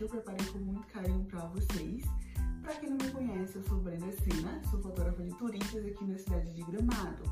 que 0.00 0.04
eu 0.04 0.08
preparei 0.08 0.46
com 0.46 0.58
muito 0.60 0.86
carinho 0.86 1.24
para 1.26 1.44
vocês. 1.48 2.02
Para 2.62 2.74
quem 2.76 2.88
não 2.88 2.96
me 2.96 3.10
conhece, 3.10 3.56
eu 3.56 3.62
sou 3.64 3.80
Brenda 3.80 4.10
Sina, 4.12 4.62
sou 4.70 4.80
fotógrafa 4.80 5.22
de 5.22 5.34
turistas 5.34 5.84
aqui 5.84 6.04
na 6.04 6.16
cidade 6.16 6.54
de 6.54 6.62
Gramado. 6.62 7.22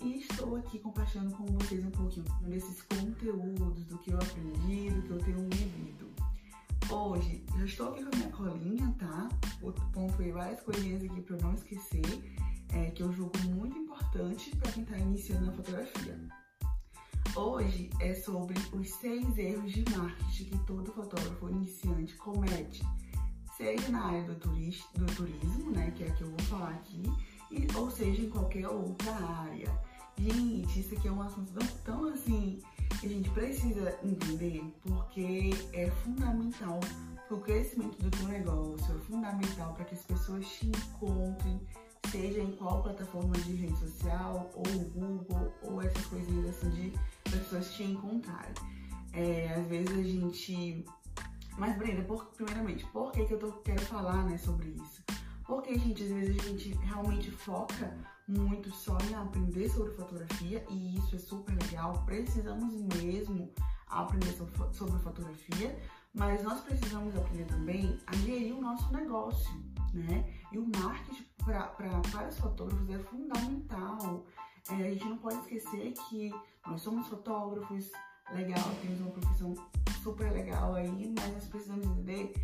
E 0.00 0.20
estou 0.20 0.56
aqui 0.56 0.78
compartilhando 0.78 1.36
com 1.36 1.44
vocês 1.44 1.84
um 1.84 1.90
pouquinho 1.90 2.24
desses 2.46 2.80
conteúdos, 2.82 3.84
do 3.84 3.98
que 3.98 4.10
eu 4.10 4.16
aprendi, 4.16 4.90
do 4.90 5.02
que 5.02 5.10
eu 5.10 5.18
tenho 5.18 5.38
vivido. 5.50 6.08
Hoje, 6.90 7.44
já 7.58 7.64
estou 7.66 7.88
aqui 7.90 8.02
com 8.02 8.14
a 8.14 8.16
minha 8.16 8.30
colinha, 8.30 8.94
tá? 8.98 9.28
O 9.60 9.70
pontuei 9.92 10.32
várias 10.32 10.62
coisinhas 10.62 11.04
aqui 11.04 11.20
para 11.20 11.36
não 11.36 11.52
esquecer, 11.52 12.40
é, 12.72 12.90
que 12.90 13.02
eu 13.02 13.12
julgo 13.12 13.38
muito 13.50 13.76
importante 13.76 14.56
para 14.56 14.72
quem 14.72 14.82
está 14.82 14.96
iniciando 14.96 15.44
na 15.44 15.52
fotografia. 15.52 16.18
Hoje 17.36 17.90
é 18.00 18.14
sobre 18.14 18.58
os 18.72 18.90
seis 18.94 19.38
erros 19.38 19.72
de 19.72 19.84
marketing 19.96 20.44
que 20.44 20.58
todo 20.66 20.92
fotógrafo 20.92 21.48
iniciante 21.48 22.14
comete, 22.16 22.82
seja 23.56 23.88
na 23.90 24.06
área 24.06 24.22
do, 24.24 24.34
turist, 24.36 24.84
do 24.94 25.06
turismo, 25.14 25.70
né, 25.70 25.92
que 25.96 26.04
é 26.04 26.08
a 26.08 26.12
que 26.12 26.22
eu 26.22 26.28
vou 26.28 26.40
falar 26.46 26.70
aqui, 26.70 27.02
e, 27.50 27.66
ou 27.76 27.90
seja 27.90 28.22
em 28.22 28.30
qualquer 28.30 28.68
outra 28.68 29.12
área. 29.12 29.70
Gente, 30.18 30.80
isso 30.80 30.94
aqui 30.94 31.06
é 31.06 31.12
um 31.12 31.22
assunto 31.22 31.52
tão, 31.52 31.66
tão 31.84 32.08
assim 32.08 32.60
que 33.00 33.06
a 33.06 33.08
gente 33.08 33.30
precisa 33.30 33.96
entender 34.02 34.64
porque 34.82 35.50
é 35.72 35.88
fundamental 36.02 36.80
para 37.28 37.36
o 37.36 37.40
crescimento 37.40 38.02
do 38.02 38.10
teu 38.10 38.26
negócio, 38.26 38.96
é 38.96 38.98
fundamental 39.00 39.74
para 39.74 39.84
que 39.84 39.94
as 39.94 40.02
pessoas 40.02 40.46
te 40.48 40.66
encontrem, 40.66 41.60
seja 42.10 42.40
em 42.40 42.52
qual 42.52 42.82
plataforma 42.82 43.36
de 43.38 43.54
rede 43.54 43.78
social, 43.78 44.50
ou 44.54 44.64
Google, 44.90 45.52
ou 45.62 45.82
essas 45.82 46.04
coisinhas 46.06 46.48
assim 46.48 46.70
de 46.70 46.92
pessoas 47.30 47.72
te 47.72 47.82
encontrarem. 47.82 48.54
É, 49.12 49.54
às 49.54 49.66
vezes 49.66 49.90
a 49.90 50.02
gente. 50.02 50.84
Mas, 51.56 51.76
Brenda, 51.76 52.02
por, 52.02 52.26
primeiramente, 52.26 52.86
por 52.86 53.10
que, 53.10 53.24
que 53.24 53.34
eu 53.34 53.38
tô, 53.38 53.52
quero 53.62 53.80
falar 53.82 54.24
né, 54.24 54.38
sobre 54.38 54.68
isso? 54.68 55.02
Porque, 55.44 55.76
gente, 55.78 56.02
às 56.04 56.10
vezes 56.10 56.38
a 56.38 56.48
gente 56.48 56.68
realmente 56.84 57.30
foca 57.30 57.96
muito 58.28 58.70
só 58.70 58.98
em 59.10 59.14
aprender 59.14 59.68
sobre 59.70 59.94
fotografia 59.94 60.64
e 60.68 60.98
isso 60.98 61.16
é 61.16 61.18
super 61.18 61.54
legal. 61.64 62.04
Precisamos 62.04 62.74
mesmo 62.96 63.50
aprender 63.88 64.32
sobre 64.72 64.98
fotografia, 65.00 65.78
mas 66.14 66.42
nós 66.42 66.60
precisamos 66.60 67.16
aprender 67.16 67.46
também 67.46 67.98
a 68.06 68.14
gerir 68.16 68.54
o 68.54 68.60
nosso 68.60 68.92
negócio, 68.92 69.50
né? 69.94 70.30
E 70.52 70.58
o 70.58 70.66
marketing 70.76 71.24
para 71.38 72.28
os 72.28 72.38
fotógrafos 72.38 72.90
é 72.90 72.98
fundamental. 72.98 74.26
É, 74.70 74.74
a 74.74 74.90
gente 74.90 75.04
não 75.04 75.16
pode 75.16 75.36
esquecer 75.36 75.92
que 76.08 76.30
nós 76.66 76.82
somos 76.82 77.06
fotógrafos, 77.08 77.90
legal, 78.34 78.62
temos 78.82 79.00
uma 79.00 79.10
profissão 79.10 79.54
super 80.02 80.30
legal 80.30 80.74
aí, 80.74 81.14
mas 81.18 81.32
nós 81.32 81.44
precisamos 81.46 81.86
entender 81.86 82.34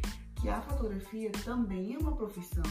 que 0.40 0.48
a 0.48 0.60
fotografia 0.62 1.30
também 1.44 1.94
é 1.94 1.98
uma 1.98 2.16
profissão, 2.16 2.62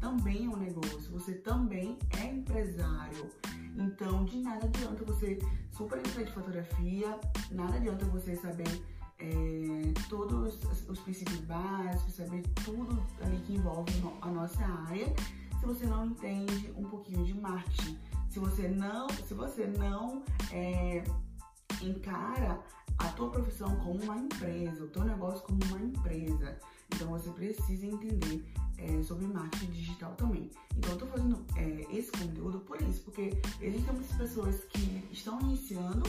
também 0.00 0.46
é 0.46 0.48
um 0.48 0.56
negócio, 0.56 1.10
você 1.10 1.34
também 1.34 1.98
é 2.18 2.26
empresário. 2.26 3.30
Então, 3.76 4.24
de 4.24 4.38
nada 4.38 4.66
adianta 4.66 5.04
você 5.04 5.38
super 5.70 5.98
entender 5.98 6.24
de 6.24 6.32
fotografia, 6.32 7.20
nada 7.50 7.76
adianta 7.76 8.04
você 8.06 8.34
saber 8.36 8.82
é, 9.18 9.92
todos 10.08 10.58
os 10.88 10.98
princípios 11.00 11.40
básicos, 11.40 12.14
saber 12.14 12.42
tudo 12.64 13.02
ali 13.22 13.36
que 13.46 13.54
envolve 13.54 13.92
a 14.22 14.28
nossa 14.28 14.64
área, 14.88 15.14
se 15.58 15.66
você 15.66 15.86
não 15.86 16.06
entende 16.06 16.72
um 16.76 16.84
pouquinho 16.84 17.24
de 17.24 17.34
marketing 17.34 17.98
se 18.32 18.38
você 18.38 18.66
não, 18.66 19.08
se 19.10 19.34
você 19.34 19.66
não 19.66 20.22
é, 20.50 21.04
encara 21.82 22.58
a 22.98 23.08
tua 23.08 23.30
profissão 23.30 23.76
como 23.76 24.02
uma 24.02 24.16
empresa, 24.16 24.84
o 24.84 24.88
teu 24.88 25.04
negócio 25.04 25.42
como 25.42 25.62
uma 25.66 25.78
empresa, 25.78 26.58
então 26.94 27.08
você 27.08 27.30
precisa 27.30 27.84
entender 27.84 28.42
é, 28.78 29.02
sobre 29.02 29.26
marketing 29.26 29.70
digital 29.72 30.14
também. 30.14 30.50
Então 30.74 30.92
eu 30.92 30.98
tô 30.98 31.06
fazendo 31.06 31.44
é, 31.56 31.86
esse 31.94 32.10
conteúdo 32.10 32.60
por 32.60 32.80
isso, 32.80 33.02
porque 33.02 33.38
existem 33.60 33.94
muitas 33.94 34.16
pessoas 34.16 34.64
que 34.64 35.06
estão 35.12 35.38
iniciando, 35.42 36.02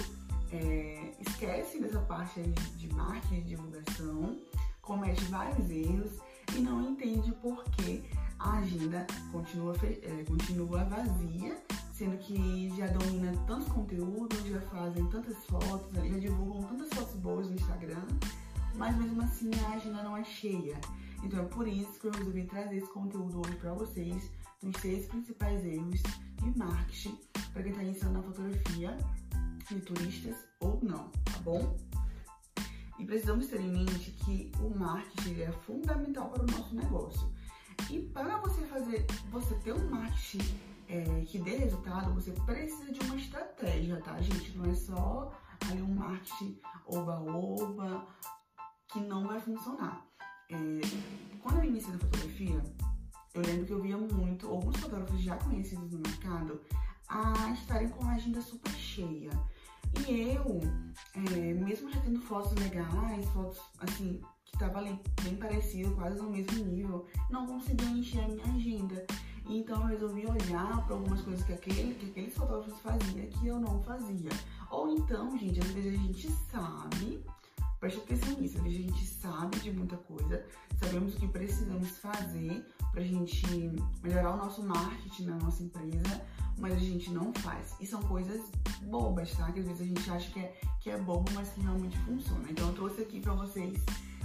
é, 0.53 1.11
esquecem 1.19 1.81
dessa 1.81 1.99
parte 1.99 2.41
de, 2.41 2.69
de 2.77 2.93
marketing, 2.95 3.41
de 3.41 3.49
divulgação, 3.49 4.39
comete 4.81 5.25
vários 5.25 5.69
erros 5.69 6.11
e 6.55 6.61
não 6.61 6.89
entende 6.89 7.33
por 7.33 7.65
que 7.65 8.01
a 8.39 8.59
agenda 8.59 9.05
continua, 9.31 9.75
é, 9.83 10.23
continua 10.23 10.85
vazia 10.85 11.61
sendo 11.93 12.17
que 12.17 12.75
já 12.75 12.87
domina 12.87 13.31
tantos 13.45 13.67
conteúdos, 13.67 14.43
já 14.45 14.59
fazem 14.61 15.05
tantas 15.09 15.37
fotos, 15.45 15.93
já 15.93 16.17
divulgam 16.17 16.63
tantas 16.63 16.89
fotos 16.89 17.15
boas 17.17 17.47
no 17.47 17.53
Instagram, 17.53 18.07
mas 18.75 18.97
mesmo 18.97 19.21
assim 19.21 19.51
a 19.67 19.75
agenda 19.75 20.01
não 20.01 20.17
é 20.17 20.23
cheia. 20.23 20.75
Então 21.23 21.39
é 21.39 21.45
por 21.45 21.67
isso 21.67 21.99
que 21.99 22.07
eu 22.07 22.11
resolvi 22.11 22.45
trazer 22.45 22.77
esse 22.77 22.91
conteúdo 22.91 23.39
hoje 23.39 23.55
para 23.57 23.73
vocês, 23.73 24.31
dos 24.61 24.75
seis 24.81 25.05
principais 25.05 25.63
erros 25.63 26.01
de 26.41 26.57
marketing 26.57 27.17
para 27.53 27.61
quem 27.61 27.71
está 27.71 27.83
iniciando 27.83 28.13
na 28.13 28.23
fotografia 28.23 28.97
de 29.69 29.79
turistas 29.81 30.35
ou 30.59 30.79
não, 30.81 31.09
tá 31.25 31.37
bom? 31.43 31.77
E 32.97 33.05
precisamos 33.05 33.47
ter 33.47 33.61
em 33.61 33.71
mente 33.71 34.11
que 34.25 34.51
o 34.59 34.69
marketing 34.77 35.41
é 35.41 35.51
fundamental 35.51 36.29
para 36.31 36.43
o 36.43 36.47
nosso 36.47 36.75
negócio. 36.75 37.31
E 37.89 37.99
para 37.99 38.37
você 38.37 38.61
fazer, 38.65 39.05
você 39.29 39.53
ter 39.55 39.73
um 39.73 39.89
marketing 39.89 40.72
é, 40.87 41.25
que 41.25 41.39
dê 41.39 41.57
resultado, 41.57 42.13
você 42.13 42.31
precisa 42.31 42.91
de 42.91 42.99
uma 43.01 43.15
estratégia, 43.15 44.01
tá, 44.01 44.19
gente? 44.21 44.57
Não 44.57 44.69
é 44.69 44.73
só 44.73 45.31
ali 45.69 45.81
um 45.81 45.95
marketing 45.95 46.59
oba-oba 46.85 48.05
que 48.87 48.99
não 48.99 49.27
vai 49.27 49.39
funcionar. 49.39 50.05
É, 50.51 50.55
quando 51.41 51.59
eu 51.59 51.65
iniciei 51.65 51.93
na 51.93 51.99
fotografia, 51.99 52.63
eu 53.33 53.41
lembro 53.41 53.65
que 53.65 53.73
eu 53.73 53.81
via 53.81 53.97
muito 53.97 54.47
alguns 54.47 54.77
fotógrafos 54.77 55.19
já 55.21 55.35
conhecidos 55.37 55.91
no 55.91 55.99
mercado 55.99 56.61
a 57.09 57.51
estarem 57.51 57.89
com 57.89 58.05
a 58.05 58.13
agenda 58.13 58.41
super 58.41 58.71
cheia. 58.71 59.31
E 60.07 60.35
eu, 60.35 60.59
é, 61.15 61.53
mesmo 61.53 61.91
já 61.91 61.99
tendo 62.01 62.19
fotos 62.21 62.53
legais, 62.53 63.25
fotos 63.29 63.59
assim, 63.79 64.21
que 64.45 64.57
tava 64.57 64.79
ali 64.79 64.99
bem 65.23 65.35
parecido, 65.35 65.95
quase 65.95 66.17
no 66.17 66.29
mesmo 66.29 66.65
nível, 66.65 67.05
não 67.29 67.45
conseguia 67.45 67.89
encher 67.89 68.23
a 68.23 68.27
minha 68.27 68.45
agenda. 68.45 69.05
Então 69.45 69.81
eu 69.81 69.87
resolvi 69.87 70.25
olhar 70.25 70.85
para 70.85 70.95
algumas 70.95 71.21
coisas 71.21 71.43
que, 71.45 71.53
aquele, 71.53 71.95
que 71.95 72.09
aqueles 72.09 72.33
fotógrafos 72.33 72.79
faziam 72.79 73.27
que 73.27 73.47
eu 73.47 73.59
não 73.59 73.81
fazia. 73.83 74.29
Ou 74.71 74.89
então, 74.89 75.37
gente, 75.37 75.59
às 75.59 75.67
vezes 75.67 75.93
a 75.93 75.97
gente 75.97 76.31
sabe, 76.51 77.23
preste 77.79 77.99
atenção 77.99 78.39
nisso, 78.39 78.57
às 78.57 78.63
vezes 78.63 78.79
a 78.79 78.81
gente 78.81 79.05
sabe 79.05 79.59
de 79.59 79.71
muita 79.71 79.97
coisa, 79.97 80.45
sabemos 80.79 81.15
o 81.15 81.19
que 81.19 81.27
precisamos 81.27 81.97
fazer 81.97 82.65
pra 82.91 83.03
gente 83.03 83.45
melhorar 84.01 84.35
o 84.35 84.37
nosso 84.37 84.63
marketing 84.63 85.25
na 85.25 85.35
nossa 85.37 85.61
empresa, 85.63 86.21
mas 86.57 86.73
a 86.73 86.79
gente 86.79 87.11
não 87.11 87.33
faz. 87.33 87.75
E 87.79 87.85
são 87.85 88.01
coisas 88.03 88.41
bobas, 88.83 89.31
tá? 89.33 89.51
Que 89.51 89.59
às 89.59 89.65
vezes 89.65 89.81
a 89.81 89.85
gente 89.85 90.09
acha 90.09 90.31
que 90.31 90.39
é, 90.39 90.61
que 90.79 90.89
é 90.89 90.97
bobo, 90.97 91.29
mas 91.33 91.49
que 91.49 91.61
realmente 91.61 91.97
funciona. 91.99 92.45
Então 92.49 92.67
eu 92.67 92.73
trouxe 92.73 93.01
aqui 93.01 93.19
pra 93.19 93.33
vocês 93.33 93.73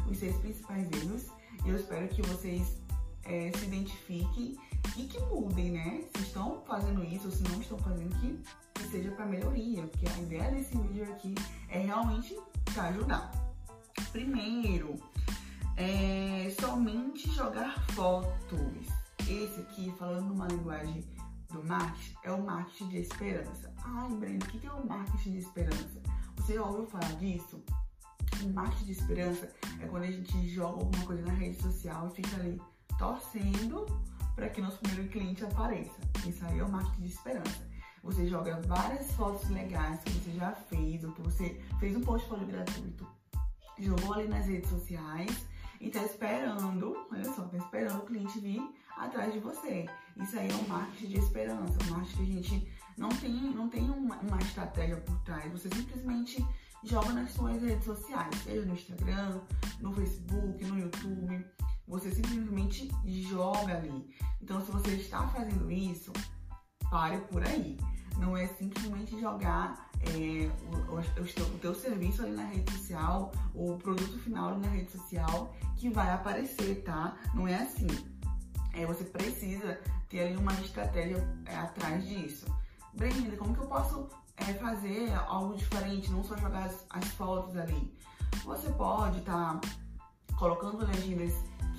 os 0.08 0.16
seis 0.16 0.36
principais 0.36 0.88
erros 0.92 1.26
e 1.64 1.68
eu 1.68 1.76
espero 1.76 2.08
que 2.08 2.22
vocês 2.22 2.78
é, 3.28 3.52
se 3.56 3.66
identifiquem 3.66 4.56
e 4.96 5.04
que 5.04 5.20
mudem, 5.20 5.72
né? 5.72 6.04
Se 6.16 6.22
estão 6.22 6.62
fazendo 6.66 7.04
isso 7.04 7.26
ou 7.26 7.30
se 7.30 7.42
não 7.44 7.60
estão 7.60 7.78
fazendo, 7.78 8.14
que, 8.20 8.40
que 8.74 8.88
seja 8.90 9.10
para 9.12 9.26
melhoria, 9.26 9.86
porque 9.86 10.08
a 10.08 10.18
ideia 10.18 10.50
desse 10.50 10.76
vídeo 10.78 11.04
aqui 11.04 11.34
é 11.68 11.78
realmente 11.78 12.34
te 12.72 12.80
ajudar. 12.80 13.30
Primeiro, 14.10 14.96
é 15.76 16.50
somente 16.60 17.30
jogar 17.32 17.86
fotos. 17.92 18.88
Esse 19.28 19.60
aqui, 19.60 19.92
falando 19.98 20.28
numa 20.28 20.48
linguagem 20.48 21.04
do 21.52 21.62
marketing, 21.64 22.16
é 22.24 22.32
o 22.32 22.42
marketing 22.42 22.88
de 22.88 22.98
esperança. 22.98 23.74
Ai, 23.84 24.08
Breno, 24.14 24.38
o 24.42 24.48
que 24.48 24.66
é 24.66 24.72
o 24.72 24.86
marketing 24.86 25.32
de 25.32 25.38
esperança? 25.38 26.02
Você 26.36 26.54
já 26.54 26.64
ouviu 26.64 26.86
falar 26.86 27.12
disso? 27.16 27.62
O 28.42 28.48
marketing 28.48 28.84
de 28.86 28.92
esperança 28.92 29.52
é 29.80 29.86
quando 29.86 30.04
a 30.04 30.10
gente 30.10 30.48
joga 30.48 30.80
alguma 30.80 31.04
coisa 31.04 31.22
na 31.22 31.32
rede 31.34 31.60
social 31.60 32.08
e 32.08 32.16
fica 32.16 32.36
ali 32.36 32.60
torcendo 32.98 33.86
para 34.34 34.48
que 34.48 34.60
nosso 34.60 34.78
primeiro 34.78 35.08
cliente 35.10 35.44
apareça. 35.44 35.98
Isso 36.26 36.44
aí 36.44 36.58
é 36.58 36.64
o 36.64 36.68
marketing 36.70 37.02
de 37.02 37.08
esperança. 37.08 37.68
Você 38.02 38.28
joga 38.28 38.60
várias 38.66 39.10
fotos 39.12 39.48
legais 39.50 40.00
que 40.02 40.10
você 40.12 40.32
já 40.32 40.52
fez, 40.52 41.04
ou 41.04 41.12
que 41.12 41.22
você 41.22 41.60
fez 41.80 41.96
um 41.96 42.00
portfólio 42.00 42.46
gratuito, 42.46 43.06
jogou 43.78 44.14
ali 44.14 44.28
nas 44.28 44.46
redes 44.46 44.70
sociais 44.70 45.46
e 45.80 45.90
tá 45.90 46.02
esperando, 46.04 47.06
olha 47.10 47.24
só, 47.24 47.42
tá 47.42 47.56
esperando 47.56 47.98
o 47.98 48.06
cliente 48.06 48.38
vir 48.40 48.62
atrás 48.96 49.32
de 49.32 49.40
você. 49.40 49.86
Isso 50.16 50.38
aí 50.38 50.50
é 50.50 50.54
um 50.54 50.68
marketing 50.68 51.06
de 51.06 51.18
esperança, 51.18 51.78
um 51.84 51.90
marketing 51.90 52.16
que 52.16 52.22
a 52.22 52.34
gente 52.34 52.68
não 52.96 53.08
tem, 53.08 53.32
não 53.32 53.68
tem 53.68 53.90
uma, 53.90 54.16
uma 54.16 54.38
estratégia 54.38 54.96
por 54.96 55.18
trás. 55.20 55.50
Você 55.52 55.68
simplesmente 55.68 56.44
joga 56.82 57.12
nas 57.12 57.32
suas 57.32 57.62
redes 57.62 57.84
sociais, 57.84 58.34
seja 58.42 58.64
no 58.64 58.74
Instagram, 58.74 59.40
no 59.80 59.92
Facebook, 59.92 60.64
no 60.64 60.78
YouTube. 60.78 61.46
Você 61.88 62.10
simplesmente 62.10 62.90
joga 63.22 63.76
ali. 63.76 64.14
Então, 64.42 64.64
se 64.64 64.70
você 64.70 64.90
está 64.90 65.26
fazendo 65.28 65.70
isso, 65.70 66.12
pare 66.90 67.18
por 67.22 67.42
aí. 67.42 67.78
Não 68.18 68.36
é 68.36 68.46
simplesmente 68.46 69.18
jogar 69.18 69.88
é, 70.00 70.50
o, 70.70 70.96
o, 70.96 70.98
o, 70.98 71.58
teu 71.58 71.74
serviço 71.74 72.22
ali 72.22 72.32
na 72.32 72.44
rede 72.44 72.70
social, 72.72 73.32
o 73.54 73.76
produto 73.76 74.18
final 74.18 74.50
ali 74.50 74.60
na 74.60 74.68
rede 74.68 74.90
social 74.90 75.54
que 75.76 75.88
vai 75.88 76.10
aparecer, 76.10 76.82
tá? 76.82 77.16
Não 77.32 77.48
é 77.48 77.56
assim. 77.56 77.86
É, 78.74 78.84
você 78.84 79.04
precisa 79.04 79.80
ter 80.08 80.20
ali 80.20 80.36
uma 80.36 80.52
estratégia 80.54 81.26
é, 81.46 81.56
atrás 81.56 82.06
disso. 82.06 82.46
Brenda, 82.94 83.36
como 83.36 83.54
que 83.54 83.60
eu 83.60 83.66
posso 83.66 84.08
é, 84.36 84.52
fazer 84.54 85.12
algo 85.26 85.56
diferente, 85.56 86.10
não 86.10 86.24
só 86.24 86.36
jogar 86.36 86.64
as, 86.64 86.84
as 86.90 87.04
fotos 87.12 87.56
ali? 87.56 87.96
Você 88.44 88.70
pode 88.70 89.18
estar 89.18 89.58
tá 89.58 89.68
colocando 90.36 90.84
legendas 90.84 91.32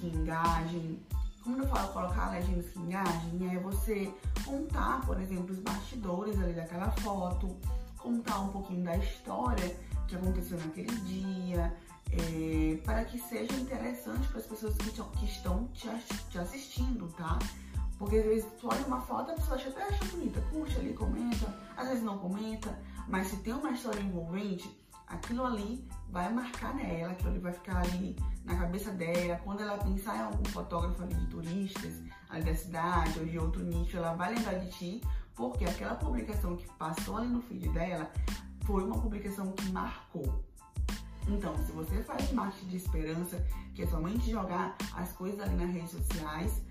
engajem. 0.08 1.00
Como 1.44 1.58
eu 1.58 1.68
falo 1.68 1.94
colocar 1.94 2.32
legendas 2.32 2.70
que 2.70 2.80
engajem, 2.80 3.56
é 3.56 3.60
você 3.60 4.14
contar, 4.46 5.02
por 5.06 5.20
exemplo, 5.20 5.52
os 5.52 5.60
bastidores 5.60 6.40
ali 6.40 6.54
daquela 6.54 6.92
foto, 6.92 7.58
contar 7.98 8.40
um 8.40 8.50
pouquinho 8.50 8.84
da 8.84 8.98
história 8.98 9.76
que 10.08 10.16
aconteceu 10.16 10.58
naquele 10.60 10.96
dia, 11.02 11.76
é, 12.12 12.78
para 12.84 13.06
que 13.06 13.20
seja 13.20 13.54
interessante 13.54 14.28
para 14.28 14.40
as 14.40 14.46
pessoas 14.46 14.76
que, 14.78 14.92
te, 14.92 15.02
que 15.02 15.26
estão 15.26 15.68
te, 15.68 15.88
te, 16.30 16.40
assistindo, 16.40 17.08
tá? 17.16 17.38
Porque 17.98 18.18
às 18.18 18.26
vezes 18.26 18.46
tu 18.60 18.68
olha 18.68 18.86
uma 18.86 19.02
foto, 19.02 19.32
a 19.32 19.36
pessoa 19.36 19.58
acha, 19.58 19.70
até 19.70 19.84
acha 19.84 20.06
bonita, 20.06 20.42
curte 20.52 20.78
ali, 20.78 20.94
comenta, 20.94 21.54
às 21.76 21.88
vezes 21.88 22.04
não 22.04 22.18
comenta, 22.18 22.78
mas 23.08 23.28
se 23.28 23.38
tem 23.38 23.54
uma 23.54 23.72
história 23.72 24.00
envolvente, 24.00 24.70
aquilo 25.10 25.46
ali 25.46 25.88
vai 26.10 26.32
marcar 26.32 26.74
nela, 26.74 27.12
aquilo 27.12 27.30
ali 27.30 27.40
vai 27.40 27.54
ficar 27.54 27.78
ali 27.78 28.16
na 28.46 28.56
cabeça 28.56 28.92
dela. 28.92 29.40
Quando 29.44 29.62
ela 29.62 29.78
pensar 29.78 30.16
em 30.16 30.22
algum 30.22 30.46
fotógrafo 30.46 31.04
ali 31.04 31.16
de 31.16 31.28
turistas, 31.28 32.02
ali 32.30 32.44
da 32.44 32.56
cidade 32.56 33.20
ou 33.20 33.26
de 33.26 33.38
outro 33.38 33.64
nicho, 33.64 33.98
ela 33.98 34.14
vai 34.14 34.34
lembrar 34.34 34.54
de 34.60 34.70
ti, 34.72 35.02
porque 35.36 35.66
aquela 35.66 35.96
publicação 35.96 36.56
que 36.56 36.68
passou 36.74 37.18
ali 37.18 37.28
no 37.28 37.42
feed 37.42 37.70
dela 37.70 38.10
foi 38.66 38.84
uma 38.84 39.00
publicação 39.00 39.52
que 39.52 39.72
marcou. 39.72 40.44
Então, 41.28 41.56
se 41.58 41.72
você 41.72 42.02
faz 42.04 42.32
marketing 42.32 42.68
de 42.68 42.78
esperança, 42.78 43.46
que 43.76 43.84
é 43.84 43.88
somente 43.88 44.32
jogar 44.32 44.76
as 44.96 45.12
coisas 45.12 45.40
ali 45.40 45.56
nas 45.56 45.70
redes 45.70 45.92
sociais, 45.92 46.62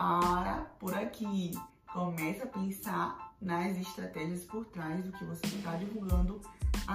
para 0.00 0.62
por 0.78 0.94
aqui. 0.94 1.52
Comece 1.92 2.42
a 2.42 2.46
pensar 2.46 3.34
nas 3.40 3.76
estratégias 3.76 4.44
por 4.44 4.64
trás 4.66 5.04
do 5.04 5.12
que 5.12 5.24
você 5.24 5.44
está 5.46 5.76
divulgando 5.76 6.40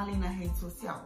ali 0.02 0.16
na 0.18 0.28
rede 0.28 0.58
social. 0.58 1.06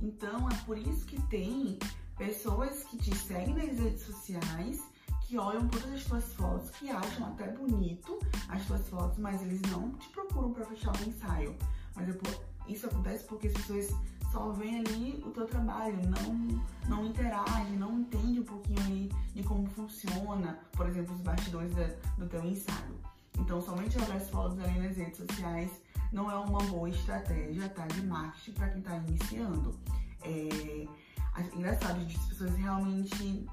Então, 0.00 0.48
é 0.48 0.54
por 0.64 0.76
isso 0.78 1.06
que 1.06 1.20
tem 1.22 1.78
pessoas 2.16 2.84
que 2.84 2.96
te 2.98 3.14
seguem 3.16 3.54
nas 3.54 3.78
redes 3.78 4.02
sociais, 4.02 4.80
que 5.26 5.38
olham 5.38 5.66
todas 5.68 5.92
as 5.92 6.02
suas 6.04 6.24
fotos, 6.34 6.70
que 6.70 6.90
acham 6.90 7.26
até 7.28 7.48
bonito 7.48 8.18
as 8.48 8.62
suas 8.62 8.88
fotos, 8.88 9.18
mas 9.18 9.42
eles 9.42 9.60
não 9.62 9.90
te 9.92 10.08
procuram 10.10 10.52
para 10.52 10.64
fechar 10.66 10.92
um 11.00 11.08
ensaio. 11.08 11.56
Mas 11.94 12.08
é 12.08 12.12
isso 12.68 12.86
acontece 12.86 13.24
porque 13.24 13.48
as 13.48 13.54
pessoas 13.54 13.88
só 14.30 14.50
veem 14.52 14.80
ali 14.80 15.22
o 15.24 15.30
teu 15.30 15.46
trabalho, 15.46 15.98
não, 16.08 16.62
não 16.88 17.06
interage, 17.06 17.76
não 17.76 18.00
entende 18.00 18.40
um 18.40 18.44
pouquinho 18.44 18.80
ali 18.80 19.12
de 19.34 19.42
como 19.42 19.66
funciona, 19.70 20.58
por 20.72 20.86
exemplo, 20.86 21.14
os 21.14 21.20
bastidores 21.20 21.72
do 22.18 22.26
teu 22.28 22.44
ensaio. 22.44 23.15
Então, 23.38 23.60
somente 23.60 23.98
jogar 23.98 24.16
as 24.16 24.28
fotos 24.30 24.58
ali 24.58 24.78
nas 24.78 24.96
redes 24.96 25.18
sociais 25.18 25.70
não 26.12 26.30
é 26.30 26.34
uma 26.34 26.62
boa 26.64 26.88
estratégia 26.88 27.68
tá, 27.68 27.86
de 27.86 28.02
marketing 28.02 28.52
para 28.52 28.68
quem 28.70 28.78
está 28.78 28.96
iniciando. 28.96 29.74
É, 30.22 30.86
engraçado, 31.54 32.00
as 32.00 32.26
pessoas 32.26 32.54
realmente 32.56 33.46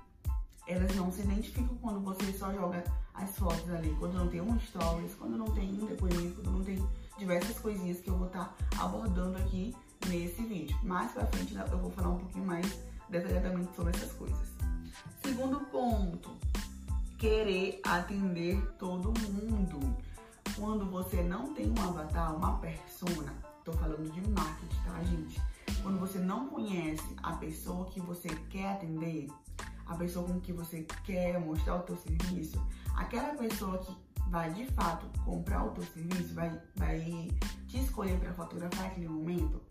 elas 0.68 0.96
não 0.96 1.12
se 1.12 1.22
identificam 1.22 1.76
quando 1.82 2.00
você 2.00 2.32
só 2.34 2.54
joga 2.54 2.84
as 3.14 3.38
fotos 3.38 3.70
ali, 3.70 3.96
quando 4.00 4.14
não 4.14 4.28
tem 4.28 4.42
um 4.42 4.60
stories, 4.60 5.14
quando 5.16 5.38
não 5.38 5.46
tem 5.46 5.70
um 5.74 5.86
depoimento, 5.86 6.42
quando 6.42 6.58
não 6.58 6.64
tem 6.64 6.84
diversas 7.18 7.60
coisinhas 7.60 8.00
que 8.00 8.10
eu 8.10 8.18
vou 8.18 8.28
estar 8.28 8.56
tá 8.72 8.84
abordando 8.84 9.38
aqui 9.38 9.76
nesse 10.08 10.42
vídeo. 10.44 10.78
Mais 10.84 11.12
pra 11.12 11.26
frente 11.28 11.56
eu 11.56 11.78
vou 11.78 11.92
falar 11.92 12.10
um 12.10 12.18
pouquinho 12.18 12.46
mais 12.46 12.66
detalhadamente 13.10 13.76
sobre 13.76 13.96
essas 13.96 14.14
coisas. 14.14 14.54
Segundo 15.24 15.60
ponto, 15.66 16.32
querer 17.24 17.80
atender 17.86 18.62
todo 18.78 19.18
mundo. 19.32 19.80
Quando 20.58 20.86
você 20.92 21.24
não 21.24 21.54
tem 21.54 21.72
um 21.72 21.82
avatar, 21.82 22.36
uma 22.36 22.58
persona, 22.58 23.34
tô 23.64 23.72
falando 23.72 24.12
de 24.12 24.30
marketing, 24.30 24.76
tá, 24.86 25.02
gente? 25.06 25.42
Quando 25.82 26.02
você 26.02 26.20
não 26.20 26.50
conhece 26.50 27.16
a 27.24 27.32
pessoa 27.38 27.86
que 27.86 28.02
você 28.02 28.28
quer 28.50 28.74
atender, 28.74 29.30
a 29.86 29.96
pessoa 29.96 30.28
com 30.28 30.42
que 30.42 30.52
você 30.52 30.86
quer 31.06 31.40
mostrar 31.40 31.78
o 31.78 31.84
teu 31.84 31.96
serviço, 31.96 32.62
aquela 32.94 33.34
pessoa 33.36 33.78
que 33.78 33.96
vai 34.30 34.52
de 34.52 34.66
fato 34.74 35.08
comprar 35.24 35.64
o 35.64 35.70
teu 35.70 35.84
serviço, 35.86 36.34
vai, 36.34 36.62
vai 36.76 37.30
te 37.70 37.80
escolher 37.80 38.20
para 38.20 38.34
fotografar 38.34 38.88
aquele 38.88 39.08
momento, 39.08 39.62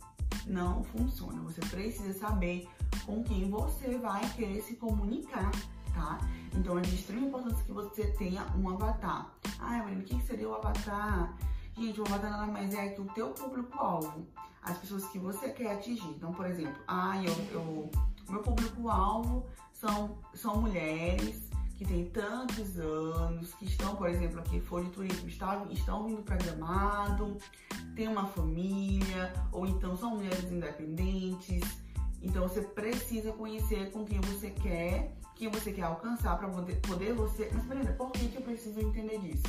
não 0.46 0.82
funciona. 0.84 1.42
Você 1.42 1.60
precisa 1.60 2.18
saber 2.18 2.66
com 3.04 3.22
quem 3.22 3.50
você 3.50 3.98
vai 3.98 4.26
querer 4.30 4.62
se 4.62 4.74
comunicar, 4.76 5.50
tá? 5.92 6.18
Então 6.54 6.78
é 6.78 6.82
de 6.82 6.94
extrema 6.94 7.26
importância 7.26 7.64
que 7.64 7.72
você 7.72 8.06
tenha 8.12 8.44
um 8.56 8.68
avatar. 8.68 9.32
Ah, 9.58 9.78
Evelyn, 9.78 10.00
o 10.00 10.02
que 10.02 10.20
seria 10.22 10.48
o 10.48 10.54
avatar? 10.54 11.36
Gente, 11.76 12.00
o 12.00 12.04
avatar 12.04 12.30
nada 12.30 12.46
mais 12.46 12.74
é 12.74 12.88
que 12.90 13.00
o 13.00 13.06
teu 13.06 13.30
público-alvo, 13.30 14.26
as 14.62 14.76
pessoas 14.78 15.06
que 15.08 15.18
você 15.18 15.48
quer 15.50 15.72
atingir. 15.72 16.08
Então, 16.08 16.32
por 16.32 16.46
exemplo, 16.46 16.80
ah, 16.86 17.22
eu, 17.22 17.32
eu 17.52 17.90
meu 18.28 18.40
público-alvo 18.40 19.46
são, 19.72 20.18
são 20.34 20.60
mulheres 20.60 21.50
que 21.76 21.84
têm 21.84 22.04
tantos 22.06 22.78
anos, 22.78 23.52
que 23.54 23.64
estão, 23.64 23.96
por 23.96 24.08
exemplo, 24.08 24.38
aqui 24.38 24.60
for 24.60 24.84
de 24.84 24.90
turismo, 24.90 25.28
estão, 25.28 25.70
estão 25.70 26.06
vindo 26.06 26.22
para 26.22 26.36
Gramado, 26.36 27.36
têm 27.96 28.08
uma 28.08 28.26
família, 28.26 29.32
ou 29.50 29.66
então 29.66 29.96
são 29.96 30.16
mulheres 30.16 30.50
independentes. 30.50 31.62
Então 32.22 32.48
você 32.48 32.62
precisa 32.62 33.32
conhecer 33.32 33.90
com 33.90 34.04
quem 34.04 34.20
você 34.20 34.50
quer, 34.50 35.16
quem 35.42 35.50
você 35.50 35.72
quer 35.72 35.82
alcançar 35.82 36.38
para 36.38 36.48
poder, 36.48 36.76
poder 36.82 37.14
você. 37.14 37.50
Mas 37.52 37.64
Brenda, 37.64 37.92
por 37.94 38.12
que, 38.12 38.28
que 38.28 38.36
eu 38.36 38.42
preciso 38.42 38.78
entender 38.78 39.18
disso? 39.18 39.42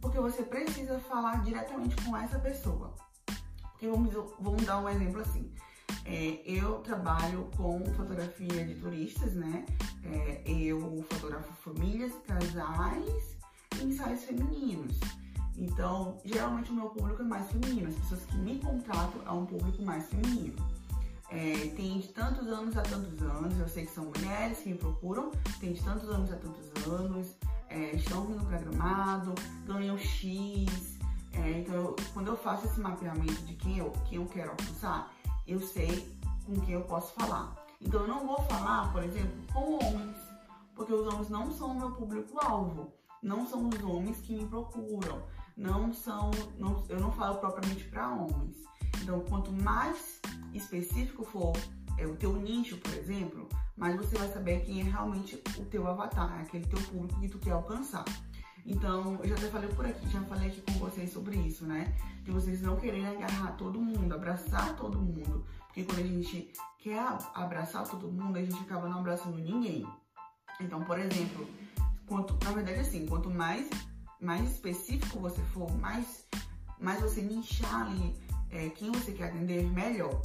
Porque 0.00 0.20
você 0.20 0.44
precisa 0.44 1.00
falar 1.00 1.42
diretamente 1.42 1.96
com 2.04 2.16
essa 2.16 2.38
pessoa. 2.38 2.94
Porque 3.72 3.88
vamos, 3.88 4.14
vamos 4.38 4.64
dar 4.64 4.78
um 4.78 4.88
exemplo 4.88 5.20
assim. 5.20 5.52
É, 6.04 6.40
eu 6.44 6.74
trabalho 6.80 7.50
com 7.56 7.84
fotografia 7.96 8.64
de 8.64 8.76
turistas, 8.76 9.34
né? 9.34 9.66
É, 10.04 10.42
eu 10.46 11.04
fotografo 11.10 11.52
famílias, 11.54 12.12
casais 12.28 13.36
e 13.80 13.86
ensaios 13.86 14.22
femininos. 14.22 15.00
Então, 15.56 16.16
geralmente 16.24 16.70
o 16.70 16.74
meu 16.74 16.90
público 16.90 17.22
é 17.22 17.24
mais 17.24 17.50
feminino. 17.50 17.88
As 17.88 17.96
pessoas 17.96 18.24
que 18.26 18.36
me 18.36 18.60
contratam 18.60 19.20
é 19.26 19.32
um 19.32 19.46
público 19.46 19.82
mais 19.82 20.06
feminino. 20.06 20.54
É, 21.30 21.72
tem 21.74 21.98
de 21.98 22.08
tantos 22.08 22.46
anos 22.48 22.76
a 22.76 22.82
tantos 22.82 23.20
anos, 23.22 23.58
eu 23.58 23.68
sei 23.68 23.86
que 23.86 23.92
são 23.92 24.04
mulheres 24.04 24.58
que 24.58 24.68
me 24.70 24.78
procuram, 24.78 25.30
tem 25.58 25.72
de 25.72 25.82
tantos 25.82 26.08
anos 26.08 26.30
a 26.32 26.36
tantos 26.36 26.86
anos, 26.86 27.34
é, 27.68 27.96
estão 27.96 28.26
vindo 28.26 28.44
programado, 28.46 29.34
ganham 29.66 29.98
X. 29.98 30.98
É, 31.32 31.58
então, 31.58 31.74
eu, 31.74 31.96
quando 32.12 32.28
eu 32.28 32.36
faço 32.36 32.66
esse 32.66 32.78
mapeamento 32.78 33.42
de 33.42 33.54
quem 33.54 33.78
eu, 33.78 33.90
quem 34.08 34.18
eu 34.18 34.26
quero 34.26 34.50
alcançar, 34.50 35.12
eu 35.46 35.60
sei 35.60 36.16
com 36.46 36.60
quem 36.60 36.74
eu 36.74 36.82
posso 36.82 37.12
falar. 37.14 37.56
Então 37.80 38.02
eu 38.02 38.08
não 38.08 38.26
vou 38.26 38.40
falar, 38.42 38.92
por 38.92 39.02
exemplo, 39.02 39.32
com 39.52 39.74
homens, 39.74 40.16
porque 40.74 40.92
os 40.92 41.06
homens 41.06 41.28
não 41.28 41.50
são 41.52 41.72
o 41.72 41.74
meu 41.74 41.90
público-alvo, 41.90 42.92
não 43.22 43.46
são 43.46 43.68
os 43.68 43.82
homens 43.82 44.18
que 44.18 44.34
me 44.34 44.46
procuram, 44.46 45.22
não 45.56 45.92
são, 45.92 46.30
não, 46.58 46.84
eu 46.88 47.00
não 47.00 47.12
falo 47.12 47.38
propriamente 47.38 47.84
para 47.84 48.08
homens. 48.10 48.56
Então, 49.04 49.20
quanto 49.20 49.52
mais 49.52 50.18
específico 50.54 51.24
for 51.24 51.52
é, 51.98 52.06
o 52.06 52.16
teu 52.16 52.34
nicho, 52.36 52.78
por 52.78 52.94
exemplo, 52.94 53.46
mais 53.76 53.94
você 53.96 54.16
vai 54.16 54.28
saber 54.28 54.64
quem 54.64 54.80
é 54.80 54.84
realmente 54.84 55.34
o 55.58 55.64
teu 55.66 55.86
avatar, 55.86 56.40
aquele 56.40 56.66
teu 56.66 56.80
público 56.80 57.20
que 57.20 57.28
tu 57.28 57.38
quer 57.38 57.50
alcançar. 57.50 58.06
Então, 58.64 59.20
eu 59.22 59.28
já 59.28 59.34
até 59.34 59.48
falei 59.48 59.68
por 59.68 59.84
aqui, 59.84 60.08
já 60.08 60.22
falei 60.22 60.48
aqui 60.48 60.62
com 60.62 60.72
vocês 60.78 61.12
sobre 61.12 61.36
isso, 61.36 61.66
né? 61.66 61.94
De 62.22 62.30
vocês 62.30 62.62
não 62.62 62.76
quererem 62.76 63.06
agarrar 63.06 63.52
todo 63.58 63.78
mundo, 63.78 64.14
abraçar 64.14 64.74
todo 64.74 64.98
mundo. 64.98 65.44
Porque 65.66 65.84
quando 65.84 65.98
a 65.98 66.06
gente 66.06 66.50
quer 66.78 67.06
abraçar 67.34 67.86
todo 67.86 68.10
mundo, 68.10 68.38
a 68.38 68.42
gente 68.42 68.56
acaba 68.62 68.88
não 68.88 69.00
abraçando 69.00 69.36
ninguém. 69.36 69.86
Então, 70.58 70.82
por 70.82 70.98
exemplo, 70.98 71.46
quanto, 72.06 72.42
na 72.42 72.52
verdade, 72.52 72.80
assim, 72.80 73.04
quanto 73.04 73.28
mais, 73.28 73.68
mais 74.18 74.50
específico 74.50 75.20
você 75.20 75.42
for, 75.52 75.70
mais, 75.76 76.26
mais 76.80 77.02
você 77.02 77.20
nichar 77.20 77.82
ali 77.82 78.23
é, 78.54 78.70
quem 78.70 78.90
você 78.92 79.12
quer 79.12 79.28
atender, 79.28 79.64
melhor. 79.70 80.20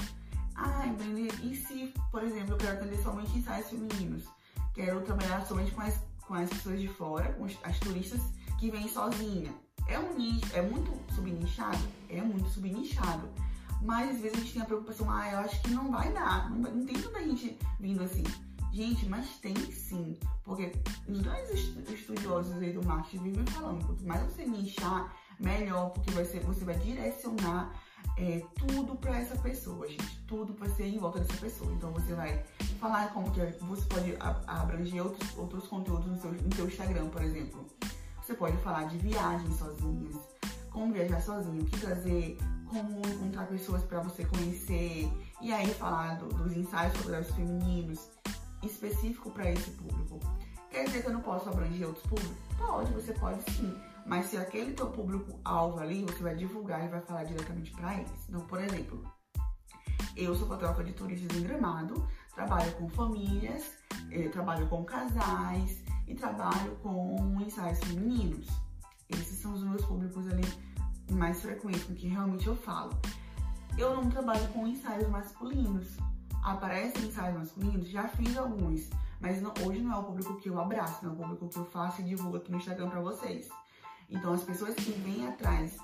Ah, 0.56 0.86
Brenda, 0.98 1.34
e 1.42 1.56
se, 1.56 1.94
por 2.12 2.24
exemplo, 2.24 2.54
eu 2.54 2.58
quero 2.58 2.78
atender 2.78 3.02
somente 3.02 3.38
ensaios 3.38 3.70
femininos? 3.70 4.24
Quero 4.74 5.02
trabalhar 5.02 5.46
somente 5.46 5.72
com 5.72 5.82
as 5.82 6.00
com 6.30 6.36
as 6.36 6.48
pessoas 6.48 6.80
de 6.80 6.88
fora, 6.88 7.34
com 7.34 7.46
as 7.46 7.80
turistas 7.80 8.22
que 8.60 8.70
vêm 8.70 8.88
sozinha. 8.88 9.52
É 9.88 9.98
um 9.98 10.16
nicho, 10.16 10.56
é 10.56 10.62
muito 10.62 10.92
subnichado? 11.16 11.80
É 12.08 12.22
muito 12.22 12.48
subnichado. 12.50 13.28
Mas 13.82 14.12
às 14.12 14.22
vezes 14.22 14.38
a 14.38 14.42
gente 14.42 14.54
tem 14.54 14.62
a 14.62 14.66
preocupação, 14.66 15.10
ah, 15.10 15.32
eu 15.32 15.40
acho 15.40 15.60
que 15.64 15.72
não 15.72 15.90
vai 15.90 16.14
dar, 16.14 16.52
não, 16.52 16.72
não 16.72 16.86
tem 16.86 17.02
tanta 17.02 17.24
gente 17.24 17.58
vindo 17.80 18.04
assim. 18.04 18.24
Gente, 18.72 19.08
mas 19.08 19.28
tem 19.40 19.56
sim, 19.72 20.16
porque 20.44 20.72
os 21.08 21.20
grandes 21.22 21.50
estudiosos 21.90 22.56
aí 22.62 22.72
do 22.72 22.86
marketing 22.86 23.24
vivem 23.24 23.46
falando, 23.48 23.84
quanto 23.84 24.06
mais 24.06 24.22
você 24.22 24.46
nichar, 24.46 25.12
melhor, 25.40 25.90
porque 25.90 26.12
vai 26.12 26.24
ser, 26.24 26.42
você 26.42 26.64
vai 26.64 26.78
direcionar 26.78 27.74
é, 28.18 28.44
tudo 28.56 28.96
para 28.96 29.18
essa 29.18 29.36
pessoa, 29.38 29.88
gente. 29.88 30.20
Tudo 30.28 30.54
vai 30.54 30.70
ser 30.70 30.88
em 30.88 30.98
volta 30.98 31.20
dessa 31.20 31.40
pessoa. 31.40 31.72
Então 31.74 31.92
você 31.92 32.14
vai 32.14 32.44
falar 32.80 33.14
como 33.14 33.32
que 33.32 33.40
você 33.62 33.86
pode 33.86 34.16
abranger 34.46 35.06
outros, 35.06 35.38
outros 35.38 35.68
conteúdos 35.68 36.08
no 36.08 36.20
seu, 36.20 36.32
no 36.32 36.56
seu 36.56 36.68
Instagram, 36.68 37.08
por 37.10 37.22
exemplo. 37.22 37.66
Você 38.22 38.34
pode 38.34 38.58
falar 38.58 38.84
de 38.84 38.98
viagens 38.98 39.58
sozinhas, 39.58 40.16
como 40.70 40.94
viajar 40.94 41.22
sozinho, 41.22 41.62
o 41.62 41.66
que 41.66 41.80
trazer, 41.80 42.38
como 42.68 43.00
encontrar 43.08 43.48
pessoas 43.48 43.84
para 43.84 44.02
você 44.02 44.24
conhecer, 44.26 45.12
e 45.42 45.52
aí 45.52 45.74
falar 45.74 46.16
do, 46.20 46.28
dos 46.28 46.56
ensaios 46.56 46.96
fotográficos 46.98 47.36
femininos 47.36 48.10
específico 48.62 49.32
para 49.32 49.50
esse 49.50 49.72
público. 49.72 50.20
Quer 50.70 50.86
dizer 50.86 51.02
que 51.02 51.08
eu 51.08 51.14
não 51.14 51.22
posso 51.22 51.50
abranger 51.50 51.88
outros 51.88 52.06
públicos? 52.06 52.38
Pode, 52.58 52.94
você 52.94 53.14
pode 53.14 53.42
sim. 53.52 53.76
Mas 54.10 54.26
se 54.26 54.38
aquele 54.38 54.74
teu 54.74 54.88
público-alvo 54.88 55.80
ali, 55.80 56.02
você 56.02 56.24
vai 56.24 56.36
divulgar 56.36 56.84
e 56.84 56.88
vai 56.88 57.00
falar 57.02 57.26
diretamente 57.26 57.70
para 57.74 57.94
eles. 57.94 58.28
Então, 58.28 58.42
por 58.42 58.60
exemplo, 58.60 59.04
eu 60.16 60.36
sou 60.36 60.48
fotógrafa 60.48 60.84
de 60.84 60.94
turistas 60.94 61.38
em 61.38 61.44
Gramado, 61.44 62.08
trabalho 62.34 62.72
com 62.72 62.90
famílias, 62.90 63.72
eh, 64.10 64.28
trabalho 64.30 64.68
com 64.68 64.84
casais 64.84 65.84
e 66.08 66.16
trabalho 66.16 66.76
com 66.78 67.40
ensaios 67.40 67.78
femininos. 67.82 68.48
Esses 69.10 69.38
são 69.38 69.54
os 69.54 69.62
meus 69.62 69.86
públicos 69.86 70.28
ali 70.28 70.42
mais 71.12 71.40
frequentes, 71.44 71.84
com 71.84 71.94
que 71.94 72.08
realmente 72.08 72.48
eu 72.48 72.56
falo. 72.56 73.00
Eu 73.78 73.96
não 73.96 74.10
trabalho 74.10 74.48
com 74.48 74.66
ensaios 74.66 75.08
masculinos. 75.08 75.98
Aparecem 76.44 77.06
ensaios 77.06 77.38
masculinos, 77.38 77.88
já 77.88 78.08
fiz 78.08 78.36
alguns, 78.36 78.90
mas 79.22 79.40
não, 79.40 79.54
hoje 79.64 79.82
não 79.82 79.94
é 79.94 79.98
o 79.98 80.04
público 80.04 80.36
que 80.38 80.50
eu 80.50 80.60
abraço, 80.60 81.06
não 81.06 81.12
é 81.12 81.14
o 81.14 81.18
público 81.18 81.48
que 81.48 81.58
eu 81.58 81.66
faço 81.66 82.02
e 82.02 82.06
divulgo 82.06 82.38
aqui 82.38 82.52
no 82.52 82.58
Instagram 82.58 82.90
para 82.90 83.02
vocês. 83.02 83.48
Então, 84.10 84.34
as 84.34 84.44
pessoas 84.44 84.76
que 84.76 84.92
vêm 84.92 85.28
atrás 85.28 85.78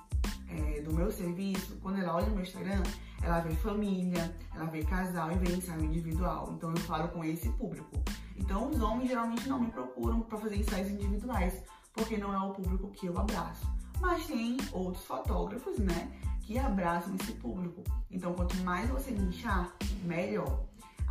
é, 0.48 0.82
do 0.82 0.94
meu 0.94 1.12
serviço, 1.12 1.77
quando 1.82 2.00
ela 2.00 2.15
olha 2.15 2.27
o 2.27 2.32
meu 2.32 2.44
Instagram, 2.44 2.82
ela 3.22 3.39
vê 3.39 3.55
família, 3.55 4.36
ela 4.53 4.65
vê 4.65 4.84
casal 4.84 5.32
e 5.32 5.36
vê 5.36 5.55
ensaio 5.55 5.84
individual. 5.84 6.51
Então, 6.55 6.72
eu 6.72 6.77
falo 6.77 7.08
com 7.10 7.24
esse 7.24 7.50
público. 7.51 8.03
Então, 8.36 8.70
os 8.70 8.82
homens 8.82 9.10
geralmente 9.10 9.48
não 9.48 9.60
me 9.60 9.72
procuram 9.72 10.22
para 10.22 10.38
fazer 10.38 10.58
ensaios 10.58 10.89
individuais, 10.89 11.63
porque 11.94 12.17
não 12.17 12.34
é 12.34 12.39
o 12.39 12.53
público 12.53 12.89
que 12.91 13.08
eu 13.08 13.17
abraço. 13.17 13.67
Mas 14.00 14.25
tem 14.27 14.58
outros 14.72 15.05
fotógrafos, 15.05 15.77
né, 15.79 16.12
que 16.41 16.60
abraçam 16.60 17.15
esse 17.15 17.34
público. 17.34 17.84
Então, 18.12 18.34
quanto 18.34 18.55
mais 18.58 18.89
você 18.89 19.12
nichar, 19.12 19.74
melhor. 20.03 20.65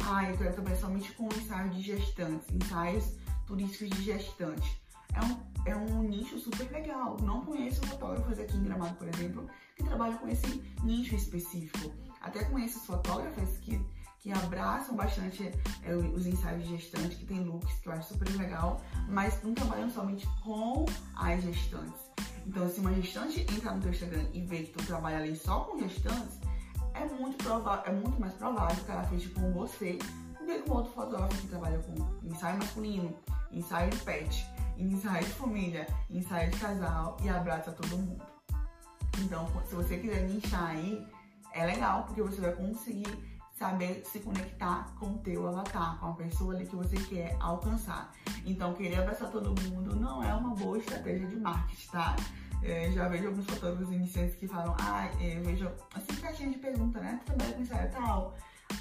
Ah, 0.07 0.29
eu 0.29 0.37
quero 0.37 0.53
trabalhar 0.53 0.77
somente 0.77 1.13
com 1.13 1.27
ensaios 1.27 1.75
de 1.75 1.83
gestantes, 1.83 2.47
ensaios 2.53 3.17
turísticos 3.47 3.91
de 3.91 4.05
gestantes. 4.05 4.77
É 5.15 5.25
um, 5.25 5.54
é 5.65 5.77
um 5.77 6.03
nicho 6.03 6.39
super 6.39 6.71
legal. 6.71 7.17
Não 7.21 7.45
conheço 7.45 7.81
fotógrafos 7.87 8.39
aqui 8.39 8.57
em 8.57 8.65
Gramado, 8.65 8.95
por 8.97 9.09
exemplo, 9.09 9.49
que 9.77 9.85
trabalham 9.85 10.19
com 10.19 10.29
esse 10.29 10.63
nicho 10.83 11.15
específico. 11.15 11.93
Até 12.21 12.45
conheço 12.45 12.81
fotógrafas 12.81 13.59
que, 13.59 13.81
que 14.21 14.33
abraçam 14.33 14.97
bastante 14.97 15.51
é, 15.83 15.95
os 15.95 16.27
ensaios 16.27 16.65
de 16.65 16.77
gestantes, 16.77 17.19
que 17.19 17.27
tem 17.27 17.41
looks 17.41 17.81
que 17.81 17.89
eu 17.89 17.93
acho 17.93 18.15
super 18.15 18.29
legal, 18.37 18.81
mas 19.09 19.43
não 19.43 19.55
trabalham 19.55 19.91
somente 19.91 20.27
com 20.43 20.87
as 21.17 21.43
gestantes. 21.43 22.01
Então, 22.47 22.69
se 22.69 22.81
uma 22.81 22.93
gestante 22.95 23.41
entrar 23.41 23.75
no 23.75 23.81
teu 23.81 23.91
Instagram 23.91 24.27
e 24.33 24.43
ver 24.43 24.65
que 24.65 24.73
tu 24.73 24.87
trabalha 24.87 25.19
ali 25.19 25.35
só 25.35 25.61
com 25.61 25.79
gestantes, 25.79 26.39
é 26.93 27.07
muito, 27.07 27.43
provável, 27.43 27.93
é 27.93 27.95
muito 27.95 28.21
mais 28.21 28.35
provável 28.35 28.85
que 28.85 28.91
ela 28.91 29.05
feche 29.05 29.29
com 29.31 29.53
você 29.53 29.99
do 30.39 30.47
que 30.47 30.59
com 30.61 30.75
outro 30.75 30.93
fotógrafo 30.93 31.41
que 31.41 31.49
trabalha 31.49 31.79
com 31.79 31.95
ensaio 32.27 32.59
masculino, 32.59 33.17
ensaio 33.51 33.91
de 33.91 33.97
pet, 33.99 34.47
ensaio 34.77 35.25
de 35.25 35.33
família, 35.33 35.87
ensaio 36.11 36.51
de 36.51 36.59
casal 36.59 37.17
e 37.23 37.29
abraça 37.29 37.73
todo 37.73 37.97
mundo. 37.97 38.25
Então, 39.21 39.47
se 39.67 39.75
você 39.75 39.99
quiser 39.99 40.29
nichar 40.29 40.71
aí, 40.71 41.07
é 41.53 41.65
legal, 41.67 42.05
porque 42.05 42.23
você 42.23 42.41
vai 42.41 42.53
conseguir 42.53 43.07
saber 43.57 44.03
se 44.05 44.19
conectar 44.19 44.93
com 44.99 45.07
o 45.07 45.19
teu 45.19 45.47
avatar, 45.47 45.99
com 45.99 46.07
a 46.07 46.15
pessoa 46.15 46.55
ali 46.55 46.67
que 46.67 46.75
você 46.75 46.97
quer 46.97 47.37
alcançar. 47.41 48.13
Então, 48.45 48.75
querer 48.75 49.01
abraçar 49.01 49.31
todo 49.31 49.55
mundo 49.63 49.95
não 49.95 50.23
é 50.23 50.35
uma 50.35 50.55
boa 50.55 50.77
estratégia 50.79 51.27
de 51.29 51.37
marketing, 51.37 51.91
tá? 51.91 52.17
É, 52.63 52.91
já 52.91 53.09
vejo 53.09 53.29
alguns 53.29 53.47
fotógrafos 53.47 53.93
iniciantes 53.93 54.37
que 54.37 54.49
falam, 54.49 54.75
ah, 54.81 55.07
é, 55.21 55.39
eu 55.39 55.45
vejo 55.45 55.71
assim 55.95 56.21
caixinha 56.21 56.51
de 56.51 56.59
pergunta, 56.59 56.99
né? 56.99 57.21
Tu 57.21 57.27
trabalha 57.27 57.53
com 57.53 57.63
ensaio 57.63 57.91
tal? 57.93 58.37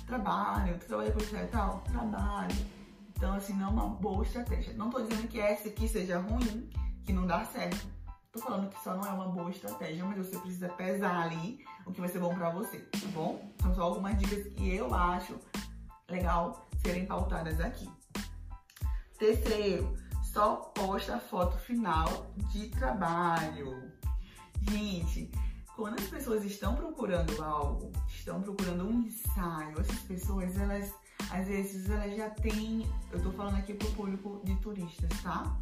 Trabalho. 0.07 0.79
Tu 0.79 0.85
trabalha 0.87 1.11
com 1.11 1.19
ensaio 1.19 1.47
tal? 1.49 1.79
Trabalho. 1.81 2.82
Então, 3.15 3.33
assim, 3.35 3.53
não 3.53 3.67
é 3.67 3.69
uma 3.69 3.87
boa 3.87 4.23
estratégia. 4.23 4.73
Não 4.73 4.89
tô 4.89 5.01
dizendo 5.01 5.27
que 5.27 5.39
essa 5.39 5.67
aqui 5.67 5.87
seja 5.87 6.19
ruim, 6.19 6.69
que 7.05 7.13
não 7.13 7.25
dá 7.25 7.45
certo. 7.45 7.87
Tô 8.31 8.39
falando 8.39 8.69
que 8.69 8.83
só 8.83 8.95
não 8.95 9.05
é 9.05 9.11
uma 9.11 9.27
boa 9.27 9.51
estratégia, 9.51 10.03
mas 10.03 10.17
você 10.17 10.37
precisa 10.39 10.67
pesar 10.69 11.21
ali 11.21 11.63
o 11.85 11.91
que 11.91 11.99
vai 11.99 12.09
ser 12.09 12.19
bom 12.19 12.33
pra 12.33 12.49
você, 12.49 12.79
tá 12.79 13.07
bom? 13.13 13.53
São 13.61 13.75
só 13.75 13.83
algumas 13.83 14.17
dicas 14.17 14.51
que 14.53 14.75
eu 14.75 14.93
acho 14.93 15.39
legal 16.09 16.67
serem 16.81 17.05
pautadas 17.05 17.59
aqui. 17.59 17.89
Terceiro, 19.19 19.95
só 20.23 20.55
posta 20.55 21.15
a 21.15 21.19
foto 21.19 21.57
final 21.59 22.07
de 22.51 22.69
trabalho. 22.69 23.91
Gente, 24.61 25.31
quando 25.75 25.99
as 25.99 26.07
pessoas 26.07 26.43
estão 26.43 26.75
procurando 26.75 27.41
algo, 27.43 27.91
estão 28.07 28.41
procurando 28.41 28.87
um 28.87 29.03
ensaio, 29.03 29.79
essas 29.79 29.99
pessoas, 29.99 30.57
elas, 30.57 30.91
às 31.31 31.47
vezes, 31.47 31.89
elas 31.89 32.15
já 32.15 32.29
têm, 32.29 32.87
eu 33.11 33.21
tô 33.21 33.31
falando 33.31 33.57
aqui 33.57 33.73
pro 33.73 33.89
público 33.91 34.41
de 34.43 34.55
turistas, 34.57 35.09
tá? 35.21 35.57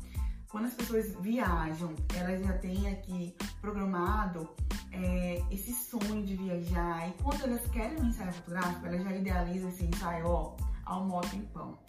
Quando 0.50 0.65
as 0.65 0.74
pessoas 0.74 1.15
viajam, 1.22 1.96
elas 2.13 2.44
já 2.44 2.58
têm 2.58 2.89
aqui 2.89 3.34
programado 3.62 4.50
é, 4.91 5.41
esse 5.50 5.74
sonho 5.74 6.25
de 6.25 6.36
viajar. 6.36 7.08
E 7.08 7.13
quando 7.24 7.44
elas 7.44 7.65
querem 7.68 7.98
um 8.01 8.08
ensaio 8.08 8.34
fotográfico, 8.34 8.86
elas 8.86 9.03
já 9.03 9.15
idealizam 9.15 9.70
esse 9.70 9.86
ensaio, 9.86 10.27
ó, 10.27 10.56
moto 11.00 11.34
em 11.36 11.41
pão. 11.46 11.80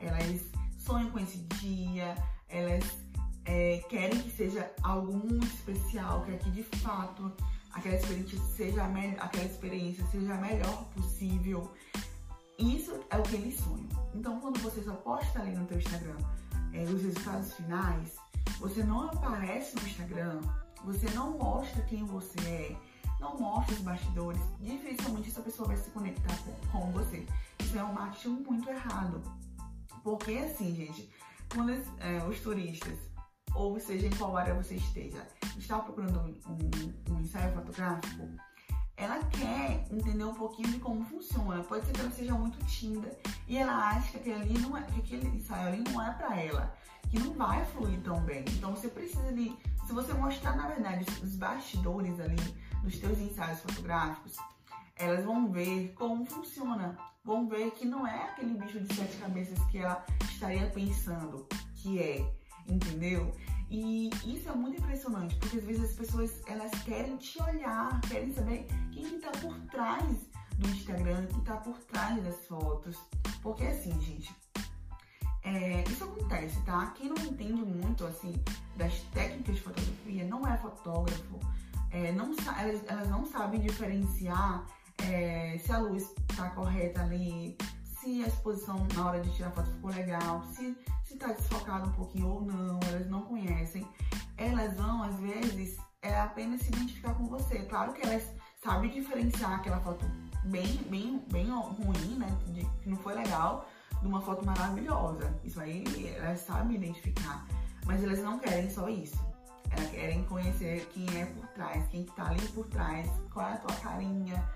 Elas 0.00 0.42
sonham 0.76 1.10
com 1.10 1.20
esse 1.20 1.38
dia, 1.60 2.16
elas 2.48 2.84
é, 3.44 3.78
querem 3.88 4.20
que 4.20 4.30
seja 4.30 4.70
algo 4.82 5.16
muito 5.16 5.46
especial, 5.46 6.22
que 6.24 6.32
aqui 6.32 6.50
de 6.50 6.62
fato 6.62 7.32
aquela 7.72 7.94
experiência 7.94 8.38
seja 8.56 8.82
a, 8.82 9.24
aquela 9.24 9.44
experiência 9.44 10.04
seja 10.10 10.34
a 10.34 10.38
melhor 10.38 10.84
possível. 10.94 11.72
Isso 12.58 12.98
é 13.10 13.16
o 13.16 13.22
que 13.22 13.36
eles 13.36 13.58
sonham. 13.60 13.88
Então, 14.14 14.40
quando 14.40 14.58
você 14.60 14.82
só 14.82 14.92
posta 14.94 15.40
ali 15.40 15.54
no 15.54 15.64
teu 15.66 15.78
Instagram 15.78 16.16
é, 16.72 16.82
os 16.82 17.02
resultados 17.02 17.54
finais, 17.54 18.16
você 18.58 18.82
não 18.82 19.02
aparece 19.02 19.76
no 19.76 19.86
Instagram, 19.86 20.40
você 20.84 21.08
não 21.10 21.38
mostra 21.38 21.82
quem 21.82 22.04
você 22.04 22.40
é, 22.48 22.76
não 23.20 23.38
mostra 23.38 23.74
os 23.74 23.80
bastidores, 23.80 24.40
dificilmente 24.60 25.28
essa 25.28 25.40
pessoa 25.40 25.68
vai 25.68 25.76
se 25.76 25.90
conectar 25.90 26.36
com, 26.72 26.90
você. 26.92 27.26
Isso 27.60 27.78
é 27.78 27.84
um 27.84 27.92
marketing 27.92 28.42
muito 28.46 28.68
errado. 28.68 29.22
Porque 30.02 30.32
assim, 30.38 30.74
gente, 30.74 31.10
quando 31.52 31.70
é, 31.70 32.24
os 32.28 32.40
turistas, 32.40 32.98
ou 33.54 33.78
seja 33.80 34.06
em 34.06 34.16
qual 34.16 34.36
área 34.36 34.54
você 34.54 34.74
esteja, 34.74 35.26
está 35.56 35.78
procurando 35.78 36.20
um, 36.20 36.52
um, 36.52 37.14
um 37.14 37.20
ensaio 37.20 37.52
fotográfico, 37.54 38.28
ela 38.98 39.22
quer 39.26 39.86
entender 39.92 40.24
um 40.24 40.34
pouquinho 40.34 40.68
de 40.68 40.80
como 40.80 41.04
funciona. 41.04 41.62
Pode 41.62 41.86
ser 41.86 41.92
que 41.92 42.00
ela 42.00 42.10
seja 42.10 42.34
muito 42.34 42.58
tímida 42.66 43.16
e 43.46 43.56
ela 43.56 43.90
acha 43.90 44.10
que 44.10 44.16
aquele, 44.18 44.34
ali 44.34 44.58
não 44.58 44.76
é, 44.76 44.82
que 44.82 44.98
aquele 44.98 45.28
ensaio 45.28 45.68
ali 45.68 45.84
não 45.88 46.02
é 46.02 46.12
para 46.12 46.36
ela, 46.36 46.76
que 47.08 47.18
não 47.20 47.32
vai 47.32 47.64
fluir 47.66 48.00
tão 48.00 48.20
bem. 48.22 48.44
Então 48.48 48.72
você 48.72 48.88
precisa 48.88 49.32
de, 49.32 49.56
se 49.86 49.92
você 49.92 50.12
mostrar 50.14 50.56
na 50.56 50.66
verdade 50.66 51.06
os 51.22 51.36
bastidores 51.36 52.18
ali 52.18 52.36
dos 52.82 52.98
teus 52.98 53.18
ensaios 53.20 53.60
fotográficos, 53.60 54.36
elas 54.96 55.24
vão 55.24 55.48
ver 55.48 55.92
como 55.94 56.26
funciona, 56.26 56.98
vão 57.24 57.48
ver 57.48 57.70
que 57.70 57.86
não 57.86 58.04
é 58.04 58.24
aquele 58.24 58.54
bicho 58.54 58.80
de 58.80 58.92
sete 58.92 59.16
cabeças 59.18 59.58
que 59.66 59.78
ela 59.78 60.04
estaria 60.22 60.66
pensando 60.70 61.46
que 61.76 62.02
é, 62.02 62.34
entendeu? 62.68 63.32
E 63.70 64.08
isso 64.24 64.48
é 64.48 64.54
muito 64.54 64.78
impressionante, 64.78 65.36
porque 65.36 65.58
às 65.58 65.64
vezes 65.64 65.90
as 65.90 65.92
pessoas 65.92 66.42
elas 66.46 66.70
querem 66.84 67.16
te 67.16 67.40
olhar, 67.42 68.00
querem 68.02 68.32
saber 68.32 68.66
quem 68.90 69.04
que 69.04 69.18
tá 69.18 69.30
por 69.32 69.54
trás 69.70 70.16
do 70.58 70.68
Instagram, 70.68 71.26
que 71.26 71.40
tá 71.42 71.56
por 71.56 71.78
trás 71.80 72.22
das 72.22 72.46
fotos. 72.46 72.96
Porque 73.42 73.64
assim, 73.64 74.00
gente, 74.00 74.34
é, 75.44 75.84
isso 75.84 76.04
acontece, 76.04 76.60
tá? 76.62 76.86
Quem 76.96 77.10
não 77.10 77.16
entende 77.16 77.62
muito, 77.62 78.06
assim, 78.06 78.34
das 78.76 78.94
técnicas 79.12 79.56
de 79.56 79.62
fotografia, 79.62 80.24
não 80.24 80.46
é 80.46 80.56
fotógrafo, 80.56 81.38
é, 81.90 82.12
não, 82.12 82.34
elas, 82.58 82.82
elas 82.86 83.08
não 83.08 83.24
sabem 83.24 83.60
diferenciar 83.60 84.66
é, 85.04 85.58
se 85.58 85.72
a 85.72 85.78
luz 85.78 86.12
tá 86.36 86.50
correta 86.50 87.02
ali, 87.02 87.56
se 88.00 88.22
a 88.22 88.28
exposição 88.28 88.86
na 88.94 89.06
hora 89.06 89.20
de 89.20 89.30
tirar 89.34 89.50
foto 89.50 89.70
ficou 89.70 89.90
legal, 89.90 90.42
se, 90.54 90.76
se 91.04 91.16
tá 91.16 91.28
desfocado 91.28 91.88
um 91.88 91.92
pouquinho 91.92 92.28
ou 92.28 92.42
não, 92.42 92.78
elas 92.88 93.08
não 93.08 93.22
conhecem. 93.22 93.86
Elas 94.36 94.74
vão, 94.76 95.02
às 95.02 95.18
vezes, 95.18 95.76
é 96.02 96.18
apenas 96.20 96.62
se 96.62 96.68
identificar 96.68 97.14
com 97.14 97.26
você. 97.26 97.60
Claro 97.64 97.92
que 97.92 98.06
elas 98.06 98.22
sabem 98.62 98.90
diferenciar 98.90 99.54
aquela 99.54 99.80
foto 99.80 100.04
bem, 100.44 100.76
bem, 100.88 101.24
bem 101.30 101.50
ruim, 101.50 102.18
né? 102.18 102.28
De, 102.46 102.64
que 102.82 102.88
não 102.88 102.96
foi 102.98 103.14
legal, 103.14 103.68
de 104.00 104.06
uma 104.06 104.20
foto 104.20 104.44
maravilhosa. 104.44 105.34
Isso 105.44 105.60
aí 105.60 105.84
elas 106.16 106.40
sabem 106.40 106.76
identificar. 106.76 107.46
Mas 107.84 108.02
elas 108.04 108.20
não 108.20 108.38
querem 108.38 108.70
só 108.70 108.88
isso. 108.88 109.18
Elas 109.70 109.90
querem 109.90 110.24
conhecer 110.24 110.88
quem 110.92 111.06
é 111.20 111.26
por 111.26 111.46
trás, 111.48 111.86
quem 111.88 112.04
tá 112.04 112.28
ali 112.28 112.46
por 112.48 112.66
trás, 112.68 113.10
qual 113.32 113.48
é 113.48 113.52
a 113.54 113.56
tua 113.58 113.76
carinha. 113.76 114.48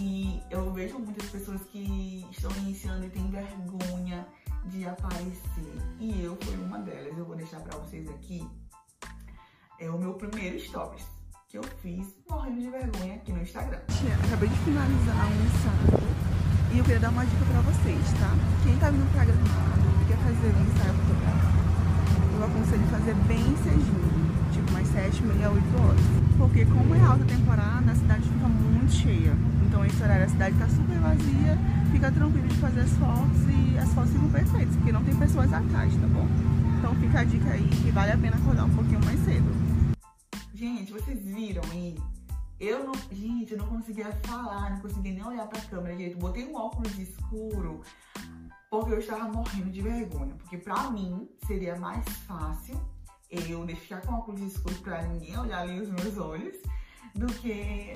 E 0.00 0.40
eu 0.50 0.72
vejo 0.72 0.98
muitas 0.98 1.28
pessoas 1.30 1.60
que 1.72 2.26
estão 2.30 2.50
iniciando 2.58 3.06
e 3.06 3.10
têm 3.10 3.30
vergonha 3.30 4.26
de 4.66 4.86
aparecer. 4.86 5.74
E 5.98 6.22
eu 6.22 6.36
fui 6.40 6.54
uma 6.56 6.78
delas. 6.78 7.16
Eu 7.16 7.24
vou 7.24 7.36
deixar 7.36 7.60
pra 7.60 7.78
vocês 7.78 8.08
aqui 8.08 8.46
é 9.80 9.88
o 9.88 9.96
meu 9.96 10.14
primeiro 10.14 10.58
stories 10.58 11.06
que 11.48 11.56
eu 11.56 11.62
fiz 11.80 12.14
morrendo 12.28 12.60
de 12.60 12.68
vergonha 12.68 13.14
aqui 13.14 13.32
no 13.32 13.40
Instagram. 13.40 13.78
Acabei 14.26 14.48
de 14.48 14.56
finalizar 14.56 15.26
um 15.26 15.46
ensaio 15.46 16.08
e 16.72 16.78
eu 16.78 16.84
queria 16.84 17.00
dar 17.00 17.10
uma 17.10 17.24
dica 17.24 17.44
pra 17.44 17.60
vocês, 17.60 18.12
tá? 18.18 18.34
Quem 18.64 18.76
tá 18.78 18.90
vindo 18.90 19.10
pra 19.12 19.24
Gramado 19.24 19.88
e 20.02 20.06
quer 20.08 20.18
fazer 20.18 20.48
um 20.48 20.62
ensaio 20.66 20.94
fotográfico, 20.94 21.58
eu 22.36 22.44
aconselho 22.44 22.86
fazer 22.88 23.14
bem 23.26 23.56
cedinho, 23.62 24.52
tipo 24.52 24.70
umas 24.70 24.88
7, 24.88 25.22
meia, 25.22 25.50
8 25.50 25.64
horas. 25.80 26.00
Porque 26.36 26.66
como 26.66 26.94
é 26.94 27.00
alta 27.00 27.24
temporada, 27.24 27.90
a 27.90 27.94
cidade 27.94 28.22
fica 28.28 28.48
muito 28.48 28.92
cheia. 28.92 29.32
Então 29.78 29.86
esse 29.86 30.02
horário 30.02 30.24
a 30.24 30.28
cidade 30.28 30.58
tá 30.58 30.68
super 30.68 30.98
vazia, 30.98 31.56
fica 31.92 32.10
tranquilo 32.10 32.48
de 32.48 32.56
fazer 32.56 32.80
as 32.80 32.90
fotos 32.94 33.42
e 33.48 33.78
as 33.78 33.94
fotos 33.94 34.10
ficam 34.10 34.28
perfeitas, 34.28 34.74
porque 34.74 34.90
não 34.90 35.04
tem 35.04 35.16
pessoas 35.16 35.52
atrás, 35.52 35.94
tá 35.94 36.06
bom? 36.08 36.26
Então 36.76 36.96
fica 36.96 37.20
a 37.20 37.24
dica 37.24 37.50
aí 37.50 37.62
que 37.62 37.90
vale 37.92 38.10
a 38.10 38.18
pena 38.18 38.36
acordar 38.38 38.64
um 38.64 38.74
pouquinho 38.74 39.00
mais 39.04 39.20
cedo. 39.20 39.46
Gente, 40.52 40.92
vocês 40.92 41.24
viram 41.24 41.62
aí? 41.70 41.96
Eu 42.58 42.86
não. 42.86 42.94
Gente, 43.12 43.52
eu 43.52 43.58
não 43.58 43.66
conseguia 43.68 44.10
falar, 44.24 44.70
não 44.70 44.80
conseguia 44.80 45.12
nem 45.12 45.24
olhar 45.24 45.46
pra 45.46 45.60
câmera 45.60 45.94
direito. 45.94 46.18
Botei 46.18 46.44
um 46.44 46.56
óculos 46.56 46.98
escuro 46.98 47.80
porque 48.68 48.94
eu 48.94 48.98
estava 48.98 49.28
morrendo 49.28 49.70
de 49.70 49.80
vergonha. 49.80 50.34
Porque 50.38 50.58
pra 50.58 50.90
mim 50.90 51.28
seria 51.46 51.76
mais 51.76 52.04
fácil 52.26 52.80
eu 53.30 53.64
deixar 53.64 54.00
com 54.00 54.14
óculos 54.14 54.40
escuro 54.40 54.74
pra 54.80 55.02
ninguém 55.02 55.38
olhar 55.38 55.60
ali 55.60 55.80
os 55.80 55.88
meus 55.88 56.18
olhos 56.18 56.56
do 57.14 57.26
que 57.26 57.94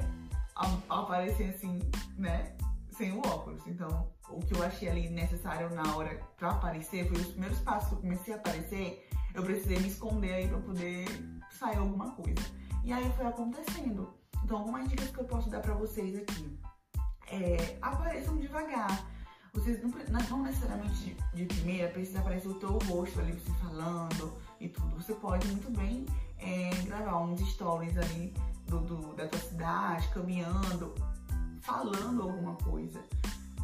aparecer 0.54 1.50
assim, 1.54 1.78
né? 2.16 2.54
Sem 2.90 3.12
o 3.12 3.18
óculos. 3.18 3.66
Então, 3.66 4.08
o 4.28 4.40
que 4.40 4.54
eu 4.54 4.62
achei 4.62 4.88
ali 4.88 5.08
necessário 5.08 5.74
na 5.74 5.96
hora 5.96 6.20
pra 6.36 6.50
aparecer 6.50 7.08
foi 7.08 7.20
os 7.20 7.28
primeiros 7.28 7.58
passos 7.60 7.88
que 7.88 7.94
eu 7.94 8.00
comecei 8.00 8.34
a 8.34 8.36
aparecer. 8.36 9.08
Eu 9.34 9.42
precisei 9.42 9.78
me 9.78 9.88
esconder 9.88 10.34
aí 10.34 10.48
pra 10.48 10.58
poder 10.58 11.06
sair 11.50 11.78
alguma 11.78 12.10
coisa. 12.12 12.42
E 12.84 12.92
aí 12.92 13.10
foi 13.16 13.26
acontecendo. 13.26 14.12
Então, 14.44 14.58
algumas 14.58 14.88
dicas 14.88 15.10
que 15.10 15.18
eu 15.18 15.24
posso 15.24 15.48
dar 15.48 15.60
pra 15.60 15.74
vocês 15.74 16.16
aqui. 16.16 16.58
É, 17.28 17.78
apareçam 17.80 18.36
devagar. 18.36 19.06
Vocês 19.54 19.82
não, 19.82 19.90
não 20.30 20.42
necessariamente 20.44 20.94
de, 20.94 21.14
de, 21.34 21.44
primeira 21.44 21.88
precisa 21.90 22.20
aparecer 22.20 22.48
o 22.48 22.54
teu 22.54 22.78
rosto 22.78 23.20
ali, 23.20 23.32
você 23.32 23.52
falando 23.60 24.32
e 24.58 24.68
tudo. 24.68 24.96
Você 24.96 25.14
pode 25.14 25.46
muito 25.48 25.70
bem 25.76 26.06
é, 26.38 26.70
gravar 26.86 27.18
uns 27.18 27.40
stories 27.52 27.96
ali 27.98 28.34
do, 28.80 28.96
do, 28.96 29.14
da 29.14 29.28
tua 29.28 29.40
cidade, 29.40 30.08
caminhando, 30.08 30.94
falando 31.60 32.22
alguma 32.22 32.54
coisa. 32.56 33.00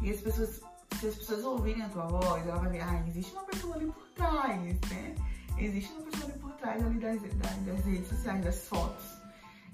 E 0.01 0.11
as 0.11 0.21
pessoas, 0.21 0.61
se 0.99 1.07
as 1.07 1.15
pessoas 1.15 1.43
ouvirem 1.43 1.83
a 1.83 1.89
tua 1.89 2.07
voz, 2.07 2.45
ela 2.45 2.59
vai 2.59 2.69
ver, 2.69 2.81
ah, 2.81 3.03
existe 3.07 3.33
uma 3.33 3.43
pessoa 3.43 3.75
ali 3.75 3.85
por 3.87 4.07
trás, 4.15 4.79
né? 4.89 5.15
existe 5.57 5.91
uma 5.93 6.03
pessoa 6.03 6.31
ali 6.31 6.39
por 6.39 6.51
trás 6.53 6.85
ali 6.85 6.99
das, 6.99 7.21
das, 7.21 7.55
das 7.65 7.85
redes 7.85 8.07
sociais, 8.07 8.43
das 8.43 8.67
fotos. 8.67 9.19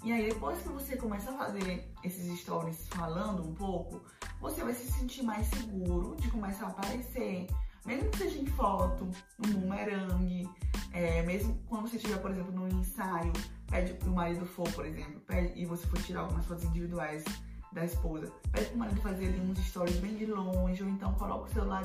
E 0.04 0.12
aí, 0.12 0.30
depois 0.30 0.62
que 0.62 0.70
você 0.70 0.96
começa 0.98 1.32
a 1.32 1.38
fazer 1.38 1.92
esses 2.04 2.40
stories 2.40 2.88
falando 2.90 3.44
um 3.44 3.54
pouco, 3.56 4.02
você 4.40 4.64
vai 4.64 4.74
se 4.74 4.92
sentir 4.92 5.24
mais 5.24 5.48
seguro 5.48 6.16
de 6.18 6.30
começar 6.30 6.68
a 6.68 6.70
aparecer. 6.70 7.48
Mesmo 7.86 8.10
que 8.10 8.18
seja 8.18 8.40
em 8.40 8.46
foto, 8.46 9.08
no 9.40 9.60
bumerangue, 9.60 10.50
é, 10.92 11.22
mesmo 11.24 11.60
quando 11.68 11.90
você 11.90 11.98
estiver, 11.98 12.18
por 12.18 12.32
exemplo, 12.32 12.52
no 12.52 12.68
ensaio, 12.68 13.34
pede 13.68 13.94
pro 13.94 14.12
marido 14.12 14.46
for, 14.46 14.70
por 14.72 14.86
exemplo, 14.86 15.20
pede, 15.22 15.60
e 15.60 15.66
você 15.66 15.86
for 15.88 16.02
tirar 16.02 16.22
algumas 16.22 16.46
fotos 16.46 16.64
individuais 16.66 17.24
da 17.72 17.86
esposa, 17.86 18.32
pede 18.52 18.70
pro 18.70 18.78
marido 18.78 19.02
fazer 19.02 19.28
ali 19.28 19.40
uns 19.40 19.60
stories 19.60 19.98
bem 19.98 20.16
de 20.16 20.26
longe, 20.26 20.84
ou 20.84 20.90
então 20.90 21.14
coloca 21.16 21.46
o 21.46 21.54
celular 21.54 21.84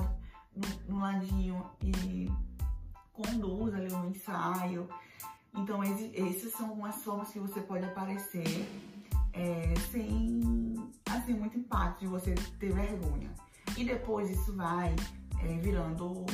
no, 0.54 0.94
no 0.94 1.00
ladinho 1.00 1.64
e 1.82 2.30
conduz 3.12 3.74
ali 3.74 3.92
um 3.92 4.08
ensaio. 4.08 4.88
Então, 5.54 5.82
essas 5.82 6.52
são 6.52 6.70
algumas 6.70 7.02
formas 7.02 7.30
que 7.30 7.40
você 7.40 7.60
pode 7.60 7.84
aparecer 7.84 8.68
é, 9.32 9.74
sem 9.90 10.40
assim, 11.10 11.34
muito 11.34 11.58
impacto 11.58 12.00
de 12.00 12.06
você 12.06 12.34
ter 12.58 12.72
vergonha. 12.72 13.30
E 13.76 13.84
depois 13.84 14.30
isso 14.30 14.54
vai 14.54 14.94
é, 15.42 15.58
virando 15.58 16.26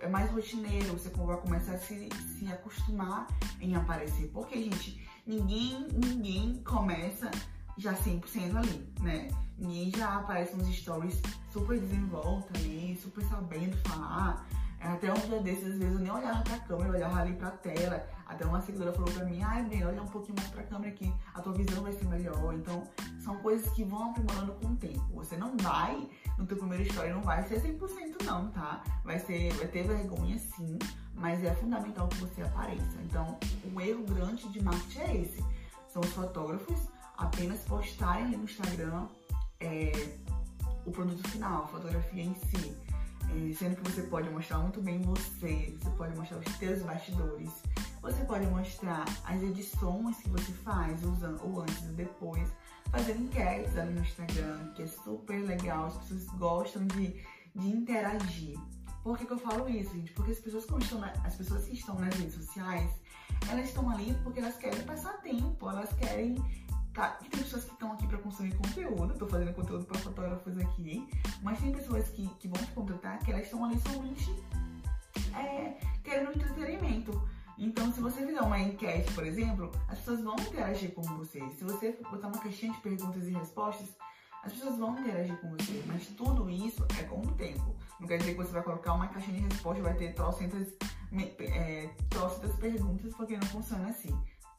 é 0.00 0.08
mais 0.08 0.30
rotineiro, 0.30 0.92
você 0.92 1.08
vai 1.08 1.36
começar 1.38 1.72
a 1.72 1.78
se, 1.78 2.08
se 2.38 2.46
acostumar 2.46 3.26
em 3.60 3.74
aparecer. 3.74 4.28
Porque, 4.28 4.62
gente, 4.62 5.06
ninguém, 5.26 5.88
ninguém 5.92 6.62
começa 6.64 7.30
já 7.76 7.94
100% 7.94 8.56
ali, 8.56 8.92
né? 9.00 9.28
Ninguém 9.58 9.90
já 9.96 10.18
aparece 10.18 10.56
nos 10.56 10.74
stories 10.74 11.20
super 11.52 11.78
desenvolta 11.78 12.56
ali, 12.58 12.98
super 13.00 13.24
sabendo 13.24 13.76
falar. 13.88 14.46
Até 14.80 15.12
um 15.12 15.28
dia 15.28 15.40
desses, 15.40 15.72
às 15.72 15.78
vezes 15.78 15.94
eu 15.94 16.00
nem 16.00 16.10
olhava 16.10 16.42
pra 16.42 16.58
câmera, 16.58 16.88
eu 16.88 16.94
olhava 16.94 17.20
ali 17.20 17.34
pra 17.34 17.50
tela. 17.52 18.04
Até 18.32 18.46
uma 18.46 18.62
seguidora 18.62 18.94
falou 18.94 19.12
pra 19.12 19.26
mim, 19.26 19.42
ai, 19.42 19.62
Breno, 19.62 19.88
olha 19.88 20.02
um 20.02 20.06
pouquinho 20.06 20.34
mais 20.38 20.48
pra 20.48 20.62
câmera 20.62 20.90
aqui, 20.90 21.12
a 21.34 21.42
tua 21.42 21.52
visão 21.52 21.82
vai 21.82 21.92
ser 21.92 22.06
melhor. 22.06 22.54
Então, 22.54 22.82
são 23.22 23.36
coisas 23.36 23.70
que 23.74 23.84
vão 23.84 24.10
aprimorando 24.10 24.52
com 24.54 24.68
o 24.68 24.76
tempo. 24.76 25.04
Você 25.12 25.36
não 25.36 25.54
vai, 25.58 26.08
no 26.38 26.46
teu 26.46 26.56
primeiro 26.56 26.82
story, 26.84 27.10
não 27.10 27.20
vai 27.20 27.42
ser 27.46 27.60
100% 27.60 28.24
não, 28.24 28.50
tá? 28.50 28.82
Vai, 29.04 29.18
ser, 29.18 29.52
vai 29.52 29.68
ter 29.68 29.86
vergonha 29.86 30.38
sim, 30.38 30.78
mas 31.14 31.44
é 31.44 31.54
fundamental 31.56 32.08
que 32.08 32.16
você 32.16 32.40
apareça. 32.40 33.02
Então, 33.04 33.38
o 33.70 33.78
erro 33.78 34.02
grande 34.04 34.48
de 34.48 34.62
marketing 34.62 34.98
é 35.00 35.16
esse. 35.18 35.44
São 35.92 36.00
os 36.00 36.12
fotógrafos 36.14 36.88
apenas 37.18 37.60
postarem 37.64 38.24
ali 38.24 38.36
no 38.38 38.44
Instagram 38.44 39.08
é, 39.60 39.92
o 40.86 40.90
produto 40.90 41.28
final, 41.28 41.64
a 41.64 41.66
fotografia 41.66 42.24
em 42.24 42.34
si 42.34 42.74
sendo 43.58 43.76
que 43.76 43.90
você 43.90 44.02
pode 44.02 44.28
mostrar 44.30 44.58
muito 44.58 44.80
bem 44.80 45.00
você, 45.00 45.74
você 45.80 45.90
pode 45.96 46.16
mostrar 46.16 46.38
os 46.38 46.56
seus 46.56 46.82
bastidores, 46.82 47.50
você 48.02 48.24
pode 48.24 48.46
mostrar 48.48 49.04
as 49.24 49.40
edições 49.40 50.16
que 50.16 50.28
você 50.28 50.52
faz, 50.52 51.02
usando 51.04 51.40
o 51.46 51.60
antes 51.60 51.84
e 51.84 51.92
depois, 51.92 52.48
fazer 52.90 53.16
enquetes 53.16 53.78
ali 53.78 53.94
no 53.94 54.00
Instagram, 54.00 54.72
que 54.74 54.82
é 54.82 54.86
super 54.88 55.40
legal, 55.44 55.86
as 55.86 55.96
pessoas 55.98 56.26
gostam 56.36 56.84
de, 56.88 57.24
de 57.54 57.68
interagir. 57.68 58.58
Por 59.04 59.16
que, 59.16 59.24
que 59.24 59.32
eu 59.32 59.38
falo 59.38 59.68
isso, 59.68 59.94
gente? 59.94 60.12
Porque 60.12 60.32
as 60.32 60.38
pessoas, 60.38 60.64
que 60.64 60.76
estão 60.78 60.98
na, 60.98 61.12
as 61.24 61.36
pessoas 61.36 61.64
que 61.64 61.74
estão 61.74 61.96
nas 61.98 62.14
redes 62.16 62.34
sociais, 62.34 62.90
elas 63.48 63.66
estão 63.66 63.88
ali 63.88 64.14
porque 64.24 64.40
elas 64.40 64.56
querem 64.56 64.82
passar 64.82 65.20
tempo, 65.22 65.70
elas 65.70 65.92
querem 65.94 66.36
Tá, 66.92 67.18
e 67.24 67.28
tem 67.30 67.40
pessoas 67.42 67.64
que 67.64 67.72
estão 67.72 67.92
aqui 67.92 68.06
para 68.06 68.18
consumir 68.18 68.54
conteúdo, 68.54 69.14
estou 69.14 69.26
fazendo 69.26 69.54
conteúdo 69.54 69.86
para 69.86 69.98
fotógrafos 69.98 70.58
aqui, 70.58 71.08
mas 71.40 71.58
tem 71.58 71.72
pessoas 71.72 72.06
que, 72.10 72.28
que 72.38 72.46
vão 72.48 72.62
te 72.62 72.70
contratar 72.72 73.18
que 73.20 73.32
elas 73.32 73.44
estão 73.44 73.64
ali 73.64 73.80
somente 73.80 74.30
é, 75.34 75.78
querendo 76.04 76.32
entretenimento. 76.32 77.26
Então, 77.62 77.92
se 77.92 78.00
você 78.00 78.26
fizer 78.26 78.40
uma 78.40 78.58
enquete, 78.58 79.12
por 79.12 79.24
exemplo, 79.24 79.70
as 79.88 79.98
pessoas 79.98 80.20
vão 80.20 80.34
interagir 80.34 80.92
com 80.92 81.02
você. 81.02 81.40
Se 81.50 81.62
você 81.62 81.96
botar 82.10 82.26
uma 82.26 82.38
caixinha 82.38 82.72
de 82.72 82.80
perguntas 82.80 83.28
e 83.28 83.32
respostas, 83.32 83.88
as 84.42 84.52
pessoas 84.52 84.78
vão 84.78 84.98
interagir 84.98 85.36
com 85.36 85.48
você. 85.50 85.80
Mas 85.86 86.08
tudo 86.08 86.50
isso 86.50 86.84
é 86.98 87.04
com 87.04 87.20
o 87.20 87.32
tempo. 87.34 87.76
Não 88.00 88.08
quer 88.08 88.18
dizer 88.18 88.32
que 88.32 88.38
você 88.38 88.50
vai 88.50 88.62
colocar 88.62 88.94
uma 88.94 89.06
caixinha 89.06 89.38
de 89.38 89.44
resposta 89.44 89.78
e 89.78 89.82
vai 89.82 89.94
ter 89.94 90.12
trocentas, 90.12 90.74
é, 91.38 91.88
trocentas 92.10 92.56
perguntas, 92.56 93.14
porque 93.14 93.36
não 93.36 93.46
funciona 93.46 93.90
assim 93.90 94.12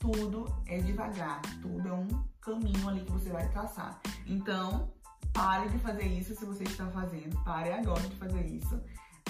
tudo 0.03 0.53
é 0.67 0.79
devagar, 0.79 1.41
tudo 1.61 1.87
é 1.87 1.93
um 1.93 2.07
caminho 2.41 2.89
ali 2.89 3.05
que 3.05 3.11
você 3.13 3.29
vai 3.29 3.47
traçar. 3.51 4.01
Então, 4.27 4.91
pare 5.31 5.69
de 5.69 5.79
fazer 5.79 6.03
isso 6.03 6.35
se 6.35 6.43
você 6.43 6.63
está 6.63 6.85
fazendo, 6.87 7.41
pare 7.45 7.71
agora 7.71 8.01
de 8.01 8.15
fazer 8.17 8.45
isso 8.45 8.81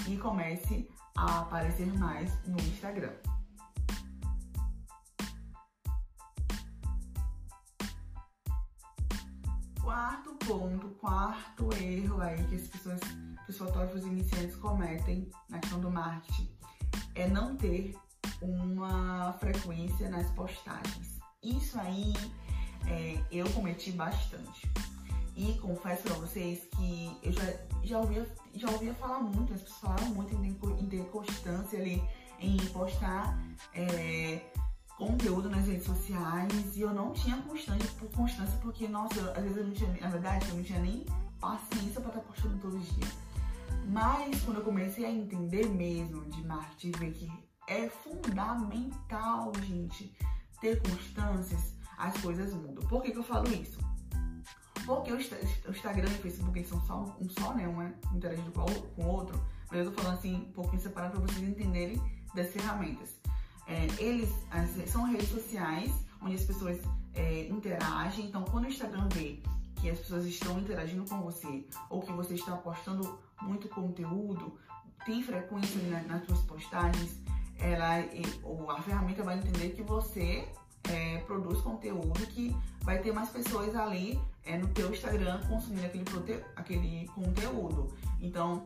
e 0.08 0.16
comece 0.16 0.90
a 1.16 1.42
aparecer 1.42 1.86
mais 1.96 2.36
no 2.44 2.58
Instagram. 2.58 3.12
Quarto 9.84 10.32
ponto, 10.46 10.88
quarto 10.98 11.68
erro 11.74 12.22
aí 12.22 12.42
que 12.46 12.54
as 12.54 12.66
pessoas, 12.68 13.00
que 13.00 13.50
os 13.50 13.58
fotógrafos 13.58 14.02
iniciantes 14.02 14.56
cometem 14.56 15.30
na 15.50 15.58
questão 15.58 15.78
do 15.78 15.90
marketing 15.90 16.48
é 17.14 17.28
não 17.28 17.54
ter 17.54 17.94
uma 18.40 19.34
frequência 19.34 20.08
nas 20.08 20.30
postagens. 20.30 21.20
Isso 21.42 21.78
aí 21.78 22.14
é, 22.86 23.22
eu 23.30 23.48
cometi 23.50 23.92
bastante. 23.92 24.72
E 25.36 25.52
confesso 25.58 26.04
pra 26.04 26.14
vocês 26.14 26.66
que 26.76 27.18
eu 27.22 27.32
já, 27.32 27.52
já, 27.82 27.98
ouvia, 27.98 28.34
já 28.54 28.70
ouvia 28.70 28.94
falar 28.94 29.20
muito, 29.20 29.52
as 29.52 29.60
pessoas 29.60 29.80
falaram 29.80 30.06
muito 30.14 30.34
em, 30.34 30.86
ter 30.88 31.04
constância 31.10 31.78
ali, 31.78 32.02
em 32.40 32.56
postar 32.68 33.38
é, 33.74 34.40
conteúdo 34.96 35.48
nas 35.50 35.66
redes 35.66 35.84
sociais. 35.84 36.76
E 36.76 36.80
eu 36.80 36.92
não 36.92 37.12
tinha 37.12 37.36
constância, 37.38 37.90
por 37.98 38.10
constância 38.10 38.58
porque, 38.62 38.88
nossa, 38.88 39.18
eu, 39.18 39.30
às 39.30 39.42
vezes 39.42 39.56
eu 39.56 39.64
não 39.64 39.72
tinha, 39.72 40.00
na 40.00 40.08
verdade, 40.08 40.48
eu 40.48 40.56
não 40.56 40.62
tinha 40.62 40.80
nem 40.80 41.04
paciência 41.40 42.00
pra 42.00 42.10
estar 42.10 42.20
postando 42.20 42.58
todos 42.58 42.80
os 42.80 42.94
dias. 42.94 43.12
Mas 43.86 44.42
quando 44.42 44.58
eu 44.58 44.64
comecei 44.64 45.04
a 45.04 45.10
entender 45.10 45.68
mesmo 45.68 46.24
de 46.26 46.44
marketing, 46.46 46.92
ver 46.98 47.12
que 47.12 47.30
é 47.68 47.88
fundamental, 47.88 49.52
gente, 49.62 50.16
ter 50.60 50.80
constâncias, 50.82 51.74
as 51.98 52.16
coisas 52.20 52.52
mudam. 52.54 52.86
Por 52.88 53.02
que, 53.02 53.12
que 53.12 53.18
eu 53.18 53.24
falo 53.24 53.48
isso? 53.52 53.78
Porque 54.86 55.12
o 55.12 55.18
Instagram 55.18 56.10
e 56.10 56.14
o 56.14 56.22
Facebook 56.22 56.64
são 56.64 56.80
só 56.82 57.16
um 57.20 57.28
só, 57.28 57.54
né? 57.54 57.66
Um 57.66 57.80
é 57.80 57.94
interagindo 58.12 58.52
com 58.52 59.02
o 59.02 59.06
outro. 59.06 59.42
Mas 59.70 59.80
eu 59.80 59.92
tô 59.92 60.02
falando 60.02 60.18
assim, 60.18 60.34
um 60.34 60.52
pouquinho 60.52 60.82
separado 60.82 61.18
para 61.18 61.32
vocês 61.32 61.48
entenderem 61.48 62.00
das 62.34 62.50
ferramentas. 62.50 63.23
É, 63.66 63.86
eles 63.98 64.30
as, 64.50 64.90
são 64.90 65.04
redes 65.04 65.28
sociais 65.28 65.92
onde 66.20 66.34
as 66.34 66.44
pessoas 66.44 66.78
é, 67.14 67.46
interagem. 67.48 68.26
Então, 68.26 68.44
quando 68.44 68.64
o 68.64 68.68
Instagram 68.68 69.08
vê 69.12 69.40
que 69.76 69.90
as 69.90 69.98
pessoas 69.98 70.24
estão 70.26 70.58
interagindo 70.58 71.04
com 71.08 71.20
você 71.20 71.66
ou 71.90 72.00
que 72.00 72.12
você 72.12 72.34
está 72.34 72.56
postando 72.56 73.18
muito 73.42 73.68
conteúdo, 73.68 74.58
tem 75.04 75.22
frequência 75.22 75.80
na, 75.90 76.02
nas 76.02 76.24
suas 76.26 76.40
postagens, 76.40 77.20
ela, 77.58 78.04
ou 78.42 78.70
a 78.70 78.80
ferramenta 78.82 79.22
vai 79.22 79.38
entender 79.38 79.70
que 79.70 79.82
você 79.82 80.48
é, 80.90 81.18
produz 81.18 81.60
conteúdo 81.60 82.26
que 82.28 82.56
vai 82.82 82.98
ter 82.98 83.12
mais 83.12 83.28
pessoas 83.28 83.74
ali 83.74 84.18
é, 84.44 84.58
no 84.58 84.68
teu 84.68 84.90
Instagram 84.90 85.40
consumindo 85.48 85.86
aquele, 85.86 86.44
aquele 86.56 87.08
conteúdo. 87.08 87.94
Então, 88.20 88.64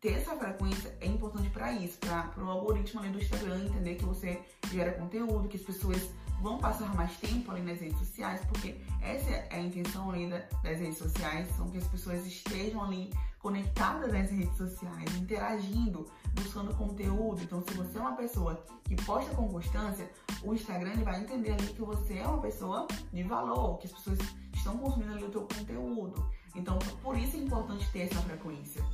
ter 0.00 0.14
essa 0.14 0.36
frequência 0.36 0.96
é 1.00 1.06
importante 1.06 1.50
para 1.50 1.72
isso, 1.72 1.98
para 1.98 2.32
o 2.38 2.48
algoritmo 2.48 3.00
ali 3.00 3.10
do 3.10 3.18
Instagram 3.18 3.64
entender 3.64 3.96
que 3.96 4.04
você 4.04 4.40
gera 4.70 4.92
conteúdo, 4.92 5.48
que 5.48 5.56
as 5.56 5.62
pessoas 5.62 6.10
vão 6.40 6.58
passar 6.58 6.94
mais 6.94 7.16
tempo 7.16 7.50
ali 7.50 7.62
nas 7.62 7.80
redes 7.80 7.98
sociais, 7.98 8.40
porque 8.46 8.76
essa 9.02 9.28
é 9.28 9.48
a 9.50 9.60
intenção 9.60 10.10
ali 10.10 10.28
das 10.28 10.78
redes 10.78 10.98
sociais, 10.98 11.48
são 11.56 11.68
que 11.70 11.78
as 11.78 11.86
pessoas 11.88 12.24
estejam 12.24 12.82
ali 12.84 13.12
conectadas 13.40 14.12
nas 14.12 14.30
redes 14.30 14.56
sociais, 14.56 15.16
interagindo, 15.16 16.06
buscando 16.34 16.74
conteúdo. 16.74 17.42
Então, 17.42 17.62
se 17.66 17.74
você 17.74 17.98
é 17.98 18.00
uma 18.00 18.16
pessoa 18.16 18.64
que 18.84 18.94
posta 19.04 19.34
com 19.34 19.48
constância, 19.48 20.08
o 20.44 20.54
Instagram 20.54 20.92
ele 20.92 21.04
vai 21.04 21.20
entender 21.20 21.52
ali 21.52 21.66
que 21.68 21.82
você 21.82 22.18
é 22.18 22.26
uma 22.26 22.40
pessoa 22.40 22.86
de 23.12 23.22
valor, 23.24 23.78
que 23.78 23.86
as 23.86 23.92
pessoas 23.92 24.18
estão 24.54 24.78
consumindo 24.78 25.12
ali 25.12 25.24
o 25.24 25.30
teu 25.30 25.42
conteúdo. 25.42 26.24
Então, 26.54 26.78
por 27.02 27.16
isso 27.16 27.36
é 27.36 27.40
importante 27.40 27.88
ter 27.90 28.00
essa 28.00 28.20
frequência. 28.22 28.84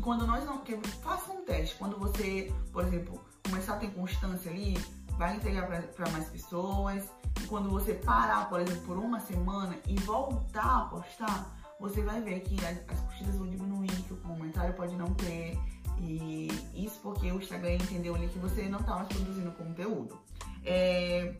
E 0.00 0.02
quando 0.02 0.26
nós 0.26 0.46
não. 0.46 0.62
Faça 1.02 1.30
um 1.30 1.44
teste. 1.44 1.76
Quando 1.76 1.98
você, 1.98 2.50
por 2.72 2.84
exemplo, 2.84 3.22
começar 3.44 3.74
a 3.74 3.76
ter 3.76 3.90
constância 3.92 4.50
ali, 4.50 4.74
vai 5.18 5.36
entregar 5.36 5.66
para 5.66 6.10
mais 6.10 6.26
pessoas. 6.30 7.04
E 7.38 7.46
quando 7.46 7.68
você 7.68 7.92
parar, 7.92 8.48
por 8.48 8.60
exemplo, 8.60 8.80
por 8.86 8.96
uma 8.96 9.20
semana 9.20 9.78
e 9.86 9.94
voltar 9.96 10.78
a 10.78 10.84
postar, 10.86 11.54
você 11.78 12.00
vai 12.00 12.18
ver 12.22 12.40
que 12.40 12.56
as, 12.64 12.78
as 12.88 13.00
curtidas 13.00 13.36
vão 13.36 13.46
diminuir, 13.46 13.88
que 13.88 14.14
o 14.14 14.16
comentário 14.16 14.72
pode 14.72 14.96
não 14.96 15.12
ter. 15.12 15.58
E 15.98 16.48
isso 16.74 16.98
porque 17.02 17.30
o 17.30 17.36
Instagram 17.36 17.74
entendeu 17.74 18.14
ali 18.14 18.26
que 18.28 18.38
você 18.38 18.70
não 18.70 18.80
está 18.80 18.94
mais 18.94 19.08
produzindo 19.08 19.52
conteúdo. 19.52 20.18
É 20.64 21.36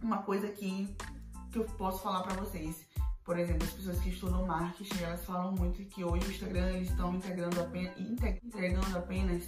uma 0.00 0.18
coisa 0.18 0.46
que, 0.46 0.96
que 1.50 1.58
eu 1.58 1.64
posso 1.64 2.00
falar 2.00 2.22
para 2.22 2.36
vocês. 2.36 2.86
Por 3.28 3.38
exemplo, 3.38 3.64
as 3.64 3.74
pessoas 3.74 4.00
que 4.00 4.08
estudam 4.08 4.46
marketing, 4.46 5.02
elas 5.02 5.22
falam 5.26 5.52
muito 5.52 5.84
que 5.84 6.02
hoje 6.02 6.26
o 6.26 6.30
Instagram 6.30 6.70
eles 6.70 6.88
estão 6.88 7.14
integrando 7.14 7.60
apenas, 7.60 7.94
entregando 8.42 8.96
apenas 8.96 9.46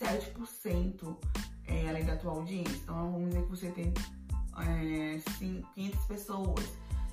7% 0.00 1.18
é, 1.66 1.86
além 1.90 2.06
da 2.06 2.16
tua 2.16 2.32
audiência. 2.32 2.78
Então, 2.82 3.12
vamos 3.12 3.28
dizer 3.28 3.42
que 3.42 3.50
você 3.50 3.70
tem 3.72 3.92
é, 4.56 5.20
500 5.38 6.04
pessoas. 6.06 6.64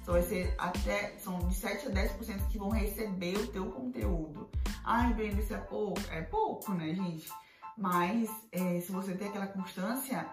Então, 0.01 0.13
vai 0.13 0.23
ser 0.23 0.55
até, 0.57 1.17
são 1.17 1.39
de 1.39 1.53
7 1.53 1.87
a 1.87 1.91
10% 1.91 2.47
que 2.47 2.57
vão 2.57 2.69
receber 2.69 3.37
o 3.39 3.47
teu 3.47 3.69
conteúdo. 3.69 4.49
Ai, 4.85 5.13
Brenda, 5.13 5.41
isso 5.41 5.53
é 5.53 5.57
pouco? 5.57 5.99
É 6.09 6.21
pouco, 6.21 6.73
né, 6.73 6.95
gente? 6.95 7.29
Mas, 7.77 8.29
é, 8.53 8.79
se 8.79 8.93
você 8.93 9.13
tem 9.13 9.27
aquela 9.27 9.47
constância 9.47 10.25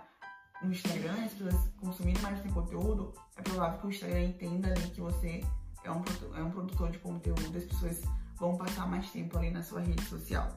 no 0.63 0.71
Instagram, 0.71 1.25
as 1.25 1.33
pessoas 1.33 1.69
consumindo 1.81 2.21
mais 2.21 2.41
teu 2.41 2.53
conteúdo, 2.53 3.13
é 3.37 3.43
provável 3.43 3.81
que 3.81 3.87
o 3.89 3.91
Instagram 3.91 4.23
entenda 4.23 4.69
ali 4.69 4.91
que 4.91 5.01
você 5.01 5.43
é 5.85 5.91
um, 5.91 6.03
é 6.37 6.43
um 6.43 6.51
produtor 6.51 6.91
de 6.91 6.99
conteúdo, 6.99 7.57
as 7.57 7.65
pessoas 7.65 8.03
vão 8.37 8.57
passar 8.57 8.89
mais 8.89 9.11
tempo 9.11 9.37
ali 9.39 9.51
na 9.51 9.63
sua 9.63 9.81
rede 9.81 10.03
social. 10.05 10.49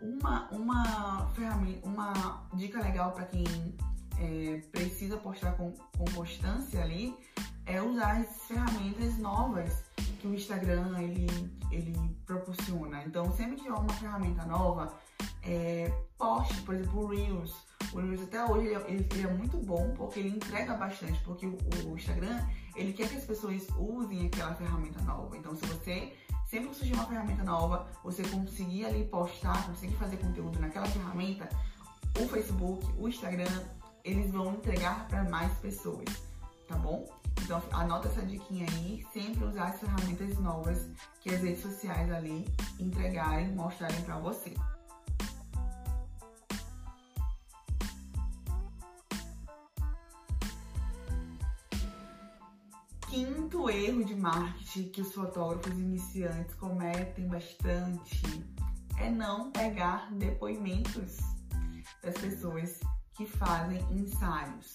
Uma, 0.00 0.48
uma 0.50 1.26
ferramenta, 1.34 1.86
uma 1.86 2.46
dica 2.54 2.80
legal 2.80 3.12
para 3.12 3.26
quem 3.26 3.44
é, 4.18 4.62
precisa 4.72 5.16
postar 5.16 5.52
com, 5.52 5.72
com 5.72 6.04
constância 6.14 6.82
ali 6.82 7.16
é 7.66 7.80
usar 7.80 8.16
as 8.16 8.46
ferramentas 8.46 9.16
novas 9.18 9.84
que 10.20 10.26
o 10.26 10.34
Instagram 10.34 10.98
ele, 10.98 11.26
ele 11.70 11.94
proporciona. 12.26 13.02
Então, 13.04 13.32
sempre 13.32 13.56
que 13.56 13.62
tiver 13.62 13.74
uma 13.74 13.92
ferramenta 13.94 14.44
nova, 14.44 14.92
é, 15.42 15.90
poste, 16.18 16.60
por 16.62 16.74
exemplo, 16.74 17.06
Reels. 17.06 17.69
O 17.92 17.98
Reels 17.98 18.22
até 18.22 18.44
hoje 18.44 18.68
ele, 18.68 18.74
é, 18.74 18.90
ele, 18.90 19.22
é 19.22 19.32
muito 19.32 19.56
bom 19.58 19.92
porque 19.96 20.20
ele 20.20 20.30
entrega 20.30 20.74
bastante, 20.74 21.18
porque 21.24 21.46
o, 21.46 21.58
o, 21.86 21.96
Instagram 21.96 22.40
ele 22.76 22.92
quer 22.92 23.08
que 23.08 23.16
as 23.16 23.24
pessoas 23.24 23.66
usem 23.76 24.26
aquela 24.26 24.54
ferramenta 24.54 25.00
nova. 25.02 25.36
Então, 25.36 25.56
se 25.56 25.66
você 25.66 26.12
sempre 26.46 26.68
que 26.70 26.76
surgir 26.76 26.94
uma 26.94 27.06
ferramenta 27.06 27.42
nova, 27.42 27.88
você 28.04 28.22
conseguir 28.22 28.84
ali 28.86 29.04
postar, 29.04 29.66
conseguir 29.66 29.94
fazer 29.94 30.16
conteúdo 30.18 30.58
naquela 30.60 30.86
ferramenta, 30.86 31.48
o 32.18 32.28
Facebook, 32.28 32.86
o 32.98 33.08
Instagram, 33.08 33.62
eles 34.04 34.30
vão 34.30 34.54
entregar 34.54 35.06
para 35.08 35.24
mais 35.24 35.52
pessoas, 35.58 36.08
tá 36.68 36.76
bom? 36.76 37.08
Então 37.42 37.62
anota 37.72 38.08
essa 38.08 38.22
diquinha 38.22 38.66
aí, 38.70 39.04
sempre 39.12 39.44
usar 39.44 39.68
as 39.68 39.80
ferramentas 39.80 40.38
novas 40.38 40.88
que 41.20 41.30
as 41.30 41.40
redes 41.40 41.62
sociais 41.62 42.10
ali 42.12 42.46
entregarem, 42.78 43.48
mostrarem 43.54 44.00
para 44.02 44.18
você. 44.18 44.54
Quinto 53.10 53.68
erro 53.68 54.04
de 54.04 54.14
marketing 54.14 54.88
que 54.90 55.00
os 55.00 55.12
fotógrafos 55.12 55.76
iniciantes 55.76 56.54
cometem 56.54 57.26
bastante 57.26 58.22
é 59.00 59.10
não 59.10 59.50
pegar 59.50 60.08
depoimentos 60.12 61.18
das 62.04 62.14
pessoas 62.14 62.78
que 63.14 63.26
fazem 63.26 63.84
ensaios. 63.90 64.72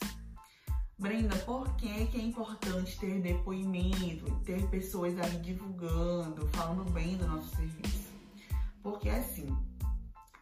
Brenda, 0.99 1.33
por 1.45 1.77
que, 1.77 1.87
é 1.87 2.21
importante 2.21 2.99
ter 2.99 3.21
depoimento, 3.21 4.29
ter 4.43 4.67
pessoas 4.67 5.17
ali 5.17 5.37
divulgando, 5.37 6.45
falando 6.49 6.91
bem 6.91 7.15
do 7.15 7.25
nosso 7.27 7.55
serviço? 7.55 8.11
Porque 8.83 9.07
assim, 9.09 9.47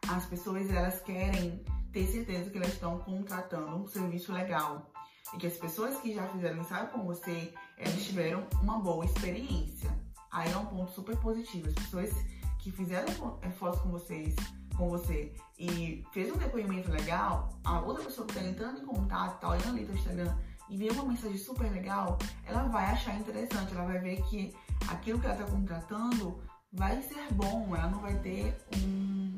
as 0.09 0.25
pessoas 0.25 0.67
elas 0.71 0.99
querem 1.01 1.63
ter 1.91 2.07
certeza 2.07 2.49
que 2.49 2.57
elas 2.57 2.73
estão 2.73 2.97
contratando 2.99 3.75
um 3.75 3.85
serviço 3.85 4.33
legal 4.33 4.91
e 5.33 5.37
que 5.37 5.47
as 5.47 5.57
pessoas 5.57 5.99
que 5.99 6.13
já 6.13 6.27
fizeram 6.27 6.59
ensaio 6.59 6.87
com 6.89 7.03
você, 7.03 7.53
elas 7.77 8.03
tiveram 8.05 8.45
uma 8.61 8.79
boa 8.79 9.05
experiência. 9.05 9.91
Aí 10.31 10.51
é 10.51 10.57
um 10.57 10.65
ponto 10.65 10.91
super 10.91 11.15
positivo. 11.17 11.69
As 11.69 11.75
pessoas 11.75 12.11
que 12.59 12.71
fizeram 12.71 13.37
é, 13.41 13.49
fotos 13.49 13.81
com 13.81 13.89
vocês, 13.89 14.35
com 14.75 14.89
você 14.89 15.33
e 15.59 16.03
fez 16.11 16.33
um 16.33 16.37
depoimento 16.37 16.89
legal, 16.91 17.49
a 17.63 17.79
outra 17.81 18.03
pessoa 18.03 18.25
que 18.25 18.33
está 18.33 18.47
entrando 18.47 18.81
em 18.81 18.85
contato, 18.85 19.39
tá 19.39 19.49
olhando 19.49 19.77
ali 19.77 19.85
no 19.85 19.93
Instagram 19.93 20.35
e 20.69 20.77
vê 20.77 20.89
uma 20.89 21.05
mensagem 21.05 21.37
super 21.37 21.69
legal, 21.71 22.17
ela 22.45 22.63
vai 22.63 22.85
achar 22.85 23.19
interessante, 23.19 23.73
ela 23.73 23.85
vai 23.85 23.99
ver 23.99 24.23
que 24.23 24.55
aquilo 24.87 25.19
que 25.19 25.25
ela 25.25 25.35
está 25.35 25.45
contratando 25.45 26.41
vai 26.71 27.01
ser 27.03 27.31
bom, 27.33 27.75
ela 27.75 27.89
não 27.89 27.99
vai 27.99 28.17
ter 28.19 28.57
um. 28.77 29.37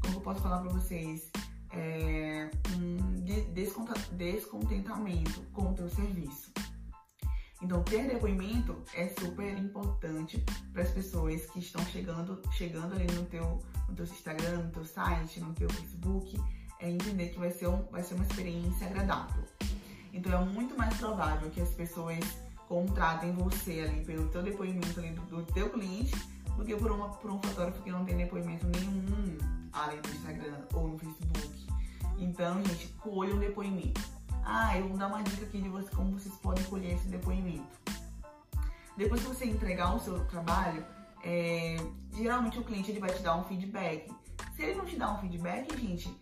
Como 0.00 0.16
eu 0.16 0.20
posso 0.20 0.40
falar 0.40 0.60
para 0.60 0.72
vocês? 0.72 1.30
é, 1.76 2.50
um 2.76 3.24
descontentamento 4.24 5.42
com 5.52 5.70
o 5.70 5.74
teu 5.74 5.88
serviço. 5.88 6.52
Então, 7.64 7.82
ter 7.82 8.06
depoimento 8.06 8.76
é 8.92 9.08
super 9.18 9.56
importante 9.56 10.44
para 10.70 10.82
as 10.82 10.90
pessoas 10.90 11.46
que 11.46 11.60
estão 11.60 11.82
chegando, 11.86 12.38
chegando 12.52 12.94
ali 12.94 13.06
no 13.14 13.24
teu, 13.24 13.58
no 13.88 13.94
teu 13.94 14.04
Instagram, 14.04 14.64
no 14.64 14.70
teu 14.70 14.84
site, 14.84 15.40
no 15.40 15.54
teu 15.54 15.70
Facebook, 15.70 16.38
é 16.78 16.90
entender 16.90 17.30
que 17.30 17.38
vai 17.38 17.50
ser, 17.50 17.68
um, 17.68 17.82
vai 17.90 18.02
ser 18.02 18.16
uma 18.16 18.24
experiência 18.26 18.86
agradável. 18.86 19.44
Então, 20.12 20.42
é 20.42 20.44
muito 20.44 20.76
mais 20.76 20.94
provável 20.98 21.50
que 21.52 21.62
as 21.62 21.70
pessoas 21.70 22.18
contratem 22.68 23.32
você 23.32 23.80
ali 23.80 24.04
pelo 24.04 24.28
teu 24.28 24.42
depoimento 24.42 25.00
ali 25.00 25.12
do, 25.12 25.22
do 25.22 25.42
teu 25.54 25.70
cliente 25.70 26.14
do 26.58 26.66
que 26.66 26.76
por, 26.76 26.92
uma, 26.92 27.08
por 27.08 27.30
um 27.30 27.40
fotógrafo 27.40 27.82
que 27.82 27.90
não 27.90 28.04
tem 28.04 28.18
depoimento 28.18 28.66
nenhum 28.66 29.38
ali 29.72 29.96
no 29.96 30.14
Instagram 30.14 30.58
ou 30.74 30.88
no 30.88 30.98
Facebook. 30.98 31.66
Então, 32.18 32.62
gente, 32.62 32.88
colha 32.98 33.34
um 33.34 33.38
depoimento. 33.38 34.13
Ah, 34.44 34.76
eu 34.76 34.88
vou 34.88 34.98
dar 34.98 35.06
uma 35.06 35.22
dica 35.22 35.44
aqui 35.44 35.60
de 35.60 35.68
você, 35.68 35.90
como 35.94 36.18
vocês 36.18 36.34
podem 36.36 36.62
colher 36.64 36.94
esse 36.94 37.08
depoimento. 37.08 37.66
Depois 38.96 39.22
que 39.22 39.28
você 39.28 39.46
entregar 39.46 39.94
o 39.94 39.98
seu 39.98 40.22
trabalho, 40.26 40.84
é, 41.22 41.76
geralmente 42.12 42.58
o 42.58 42.64
cliente 42.64 42.90
ele 42.90 43.00
vai 43.00 43.10
te 43.10 43.22
dar 43.22 43.36
um 43.36 43.44
feedback. 43.44 44.12
Se 44.54 44.62
ele 44.62 44.74
não 44.74 44.84
te 44.84 44.96
dá 44.96 45.12
um 45.12 45.18
feedback, 45.18 45.76
gente, 45.80 46.14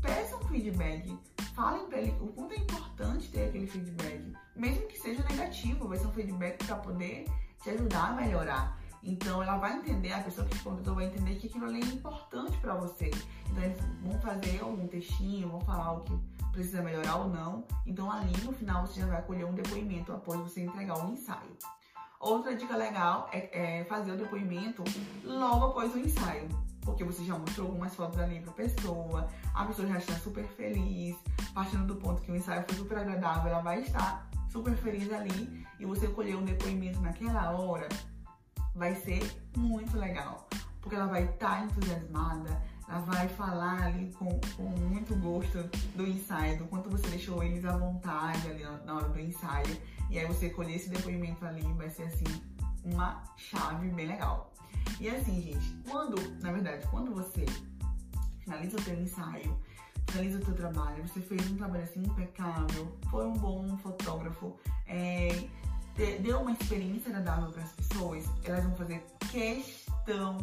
peça 0.00 0.36
um 0.36 0.44
feedback. 0.48 1.16
Falem 1.54 1.86
pra 1.86 1.98
ele 1.98 2.16
o 2.20 2.28
quanto 2.28 2.54
é 2.54 2.56
importante 2.56 3.28
ter 3.28 3.48
aquele 3.48 3.66
feedback. 3.66 4.32
Mesmo 4.56 4.86
que 4.88 4.98
seja 4.98 5.22
negativo, 5.28 5.86
vai 5.86 5.98
ser 5.98 6.06
um 6.06 6.12
feedback 6.12 6.64
para 6.64 6.76
poder 6.76 7.26
te 7.62 7.70
ajudar 7.70 8.08
a 8.08 8.12
melhorar. 8.14 8.82
Então 9.04 9.42
ela 9.42 9.58
vai 9.58 9.76
entender, 9.76 10.12
a 10.12 10.22
pessoa 10.22 10.46
que 10.46 10.56
te 10.56 10.62
contratou 10.62 10.94
vai 10.94 11.06
entender 11.06 11.34
que 11.34 11.48
aquilo 11.48 11.66
ali 11.66 11.82
é 11.82 11.86
importante 11.86 12.56
para 12.58 12.74
você. 12.76 13.10
Então 13.50 13.62
eles 13.62 13.78
vão 14.02 14.18
fazer 14.20 14.60
algum 14.60 14.86
textinho, 14.86 15.50
vão 15.50 15.60
falar 15.60 15.92
o 15.92 16.00
que 16.00 16.18
precisa 16.52 16.82
melhorar 16.82 17.16
ou 17.16 17.28
não. 17.28 17.64
Então 17.86 18.10
ali 18.10 18.32
no 18.44 18.52
final 18.52 18.86
você 18.86 19.00
já 19.00 19.06
vai 19.06 19.22
colher 19.22 19.44
um 19.44 19.54
depoimento 19.54 20.12
após 20.12 20.38
você 20.40 20.62
entregar 20.62 21.04
o 21.04 21.10
ensaio. 21.10 21.56
Outra 22.20 22.54
dica 22.54 22.76
legal 22.76 23.28
é, 23.32 23.80
é 23.80 23.84
fazer 23.84 24.12
o 24.12 24.16
depoimento 24.16 24.84
logo 25.24 25.66
após 25.66 25.92
o 25.94 25.98
ensaio. 25.98 26.48
Porque 26.82 27.04
você 27.04 27.24
já 27.24 27.36
mostrou 27.36 27.68
algumas 27.68 27.94
fotos 27.94 28.18
ali 28.18 28.40
pra 28.40 28.52
pessoa, 28.52 29.28
a 29.54 29.64
pessoa 29.64 29.86
já 29.88 29.98
está 29.98 30.14
super 30.14 30.44
feliz, 30.44 31.16
partindo 31.54 31.86
do 31.86 31.96
ponto 31.96 32.20
que 32.22 32.30
o 32.30 32.36
ensaio 32.36 32.64
foi 32.64 32.76
super 32.76 32.98
agradável, 32.98 33.52
ela 33.52 33.62
vai 33.62 33.80
estar 33.82 34.28
super 34.50 34.76
feliz 34.76 35.12
ali 35.12 35.64
e 35.78 35.86
você 35.86 36.08
colher 36.08 36.36
um 36.36 36.44
depoimento 36.44 37.00
naquela 37.00 37.52
hora, 37.52 37.88
vai 38.74 38.94
ser 38.96 39.20
muito 39.56 39.96
legal. 39.96 40.48
Porque 40.80 40.96
ela 40.96 41.06
vai 41.06 41.24
estar 41.24 41.60
tá 41.60 41.64
entusiasmada, 41.64 42.60
ela 42.88 43.00
vai 43.00 43.28
falar 43.28 43.82
ali 43.84 44.12
com, 44.12 44.28
com 44.56 44.62
muito 44.62 45.14
gosto 45.16 45.62
do 45.96 46.06
ensaio, 46.06 46.58
do 46.58 46.64
quanto 46.66 46.90
você 46.90 47.06
deixou 47.08 47.42
eles 47.42 47.64
à 47.64 47.76
vontade 47.76 48.48
ali 48.48 48.64
na, 48.84 48.94
hora 48.94 49.08
do 49.08 49.20
ensaio. 49.20 49.76
E 50.10 50.18
aí 50.18 50.26
você 50.26 50.50
colher 50.50 50.76
esse 50.76 50.90
depoimento 50.90 51.44
ali 51.44 51.62
vai 51.74 51.88
ser 51.88 52.04
assim 52.04 52.24
uma 52.84 53.22
chave 53.36 53.88
bem 53.88 54.06
legal. 54.06 54.52
E 55.00 55.08
assim, 55.08 55.40
gente, 55.40 55.76
quando, 55.88 56.16
na 56.40 56.52
verdade, 56.52 56.86
quando 56.88 57.14
você 57.14 57.46
finaliza 58.40 58.76
o 58.76 58.82
seu 58.82 59.00
ensaio, 59.00 59.56
finaliza 60.08 60.38
o 60.38 60.44
seu 60.44 60.54
trabalho, 60.54 61.06
você 61.06 61.20
fez 61.20 61.50
um 61.50 61.56
trabalho 61.56 61.84
assim 61.84 62.02
impecável, 62.02 62.96
foi 63.10 63.26
um 63.26 63.34
bom 63.34 63.76
fotógrafo, 63.78 64.56
é, 64.86 65.48
deu 66.20 66.40
uma 66.40 66.52
experiência 66.52 67.10
agradável 67.10 67.50
para 67.50 67.62
as 67.62 67.72
pessoas, 67.72 68.24
elas 68.44 68.64
vão 68.64 68.74
fazer 68.76 69.04
questão, 69.30 70.38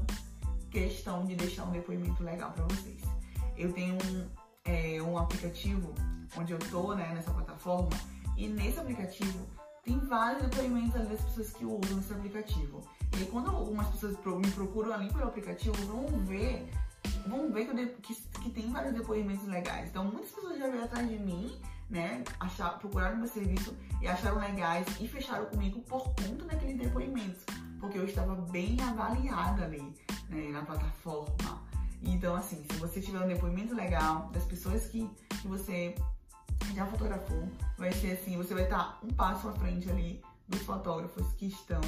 questão 0.69 1.25
de 1.25 1.36
deixar 1.36 1.65
um 1.65 1.71
depoimento 1.71 2.23
legal 2.23 2.51
para 2.51 2.63
vocês. 2.65 3.01
Eu 3.58 3.73
tenho 3.73 3.95
um, 3.95 4.27
é, 4.65 5.01
um 5.01 5.17
aplicativo 5.17 5.93
onde 6.38 6.53
eu 6.53 6.60
tô, 6.60 6.93
né, 6.93 7.12
nessa 7.13 7.32
plataforma, 7.32 7.89
e 8.38 8.47
nesse 8.47 8.79
aplicativo 8.79 9.47
tem 9.84 9.97
vários 9.99 10.43
depoimentos 10.43 10.93
das 10.93 11.21
pessoas 11.21 11.51
que 11.51 11.65
usam 11.65 11.99
esse 11.99 12.13
aplicativo. 12.13 12.82
E 13.19 13.25
quando 13.25 13.49
algumas 13.49 13.88
pessoas 13.88 14.15
me 14.15 14.51
procuram 14.51 14.93
ali 14.93 15.12
pelo 15.12 15.25
aplicativo, 15.25 15.75
vão 15.88 16.05
ver, 16.25 16.69
vão 17.27 17.51
ver 17.51 17.65
que, 17.67 18.13
que, 18.13 18.15
que 18.15 18.49
tem 18.51 18.71
vários 18.71 18.93
depoimentos 18.93 19.47
legais. 19.47 19.89
Então, 19.89 20.05
muitas 20.05 20.29
pessoas 20.29 20.60
já 20.60 20.67
vieram 20.67 20.86
atrás 20.86 21.10
de 21.10 21.17
mim, 21.17 21.60
né? 21.89 22.23
Achar, 22.39 22.77
procuraram 22.77 23.17
meu 23.17 23.27
serviço 23.27 23.75
e 24.01 24.08
acharam 24.08 24.38
legais 24.38 24.86
e 24.99 25.08
fecharam 25.08 25.45
comigo 25.47 25.82
por 25.82 26.03
conta 26.13 26.45
daqueles 26.45 26.77
depoimentos. 26.77 27.43
Porque 27.79 27.97
eu 27.97 28.05
estava 28.05 28.36
bem 28.36 28.77
avaliada 28.82 29.63
ali, 29.63 29.93
né, 30.29 30.49
na 30.51 30.63
plataforma. 30.63 31.67
Então, 32.01 32.35
assim, 32.35 32.63
se 32.71 32.77
você 32.77 33.01
tiver 33.01 33.19
um 33.19 33.27
depoimento 33.27 33.75
legal 33.75 34.29
das 34.29 34.43
pessoas 34.45 34.85
que, 34.87 35.09
que 35.41 35.47
você 35.47 35.95
já 36.73 36.85
fotografou, 36.85 37.49
vai 37.77 37.91
ser 37.91 38.13
assim, 38.13 38.37
você 38.37 38.53
vai 38.53 38.63
estar 38.63 38.99
um 39.03 39.09
passo 39.09 39.49
à 39.49 39.53
frente 39.53 39.89
ali 39.89 40.21
dos 40.47 40.61
fotógrafos 40.61 41.33
que 41.33 41.47
estão 41.47 41.81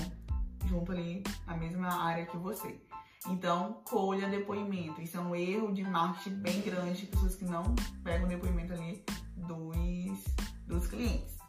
junto 0.66 0.92
ali 0.92 1.24
na 1.48 1.56
mesma 1.56 1.88
área 2.04 2.26
que 2.26 2.38
você. 2.38 2.80
Então, 3.28 3.82
colha 3.86 4.28
depoimento. 4.28 5.02
Isso 5.02 5.18
é 5.18 5.20
um 5.22 5.36
erro 5.36 5.72
de 5.72 5.84
marketing 5.84 6.36
bem 6.38 6.62
grande, 6.62 7.06
pessoas 7.06 7.36
que 7.36 7.46
não 7.46 7.64
pegam 8.04 8.28
depoimento 8.28 8.74
ali 8.74 9.04
dos, 9.36 10.18
dos 10.66 10.88
clientes. 10.88 11.41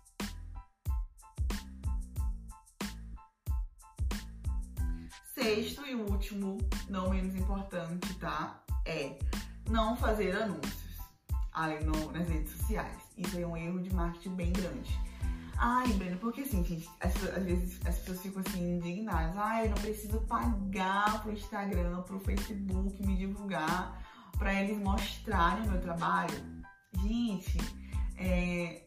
Sexto 5.43 5.85
e 5.87 5.95
último, 5.95 6.59
não 6.89 7.11
menos 7.11 7.35
importante, 7.35 8.15
tá? 8.15 8.63
É 8.87 9.19
não 9.69 9.97
fazer 9.97 10.37
anúncios 10.37 10.99
ali 11.53 11.85
no, 11.85 12.13
nas 12.13 12.29
redes 12.29 12.53
sociais. 12.53 12.97
Isso 13.19 13.39
é 13.39 13.47
um 13.47 13.57
erro 13.57 13.81
de 13.81 13.93
marketing 13.93 14.37
bem 14.37 14.53
grande. 14.53 14.99
Ai, 15.59 15.93
Breno, 15.95 16.17
porque 16.19 16.43
assim, 16.43 16.65
gente, 16.65 16.89
às, 17.01 17.15
às 17.25 17.45
vezes 17.45 17.81
as 17.87 17.99
pessoas 17.99 18.23
ficam 18.23 18.43
assim 18.47 18.77
indignadas. 18.77 19.37
Ai, 19.37 19.67
eu 19.67 19.71
não 19.71 19.77
preciso 19.77 20.21
pagar 20.23 21.23
pro 21.23 21.33
Instagram, 21.33 22.03
pro 22.03 22.21
Facebook 22.21 23.07
me 23.07 23.17
divulgar, 23.17 24.01
para 24.39 24.55
eles 24.63 24.79
mostrarem 24.79 25.67
o 25.67 25.71
meu 25.73 25.81
trabalho. 25.81 26.35
Gente, 27.01 27.59
é, 28.17 28.85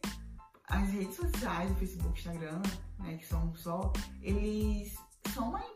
as 0.68 0.88
redes 0.90 1.16
sociais, 1.16 1.70
o 1.70 1.74
Facebook, 1.76 2.18
Instagram, 2.18 2.62
né, 2.98 3.16
que 3.16 3.26
são 3.26 3.54
só, 3.54 3.92
eles 4.22 4.96
são 5.32 5.50
uma. 5.50 5.75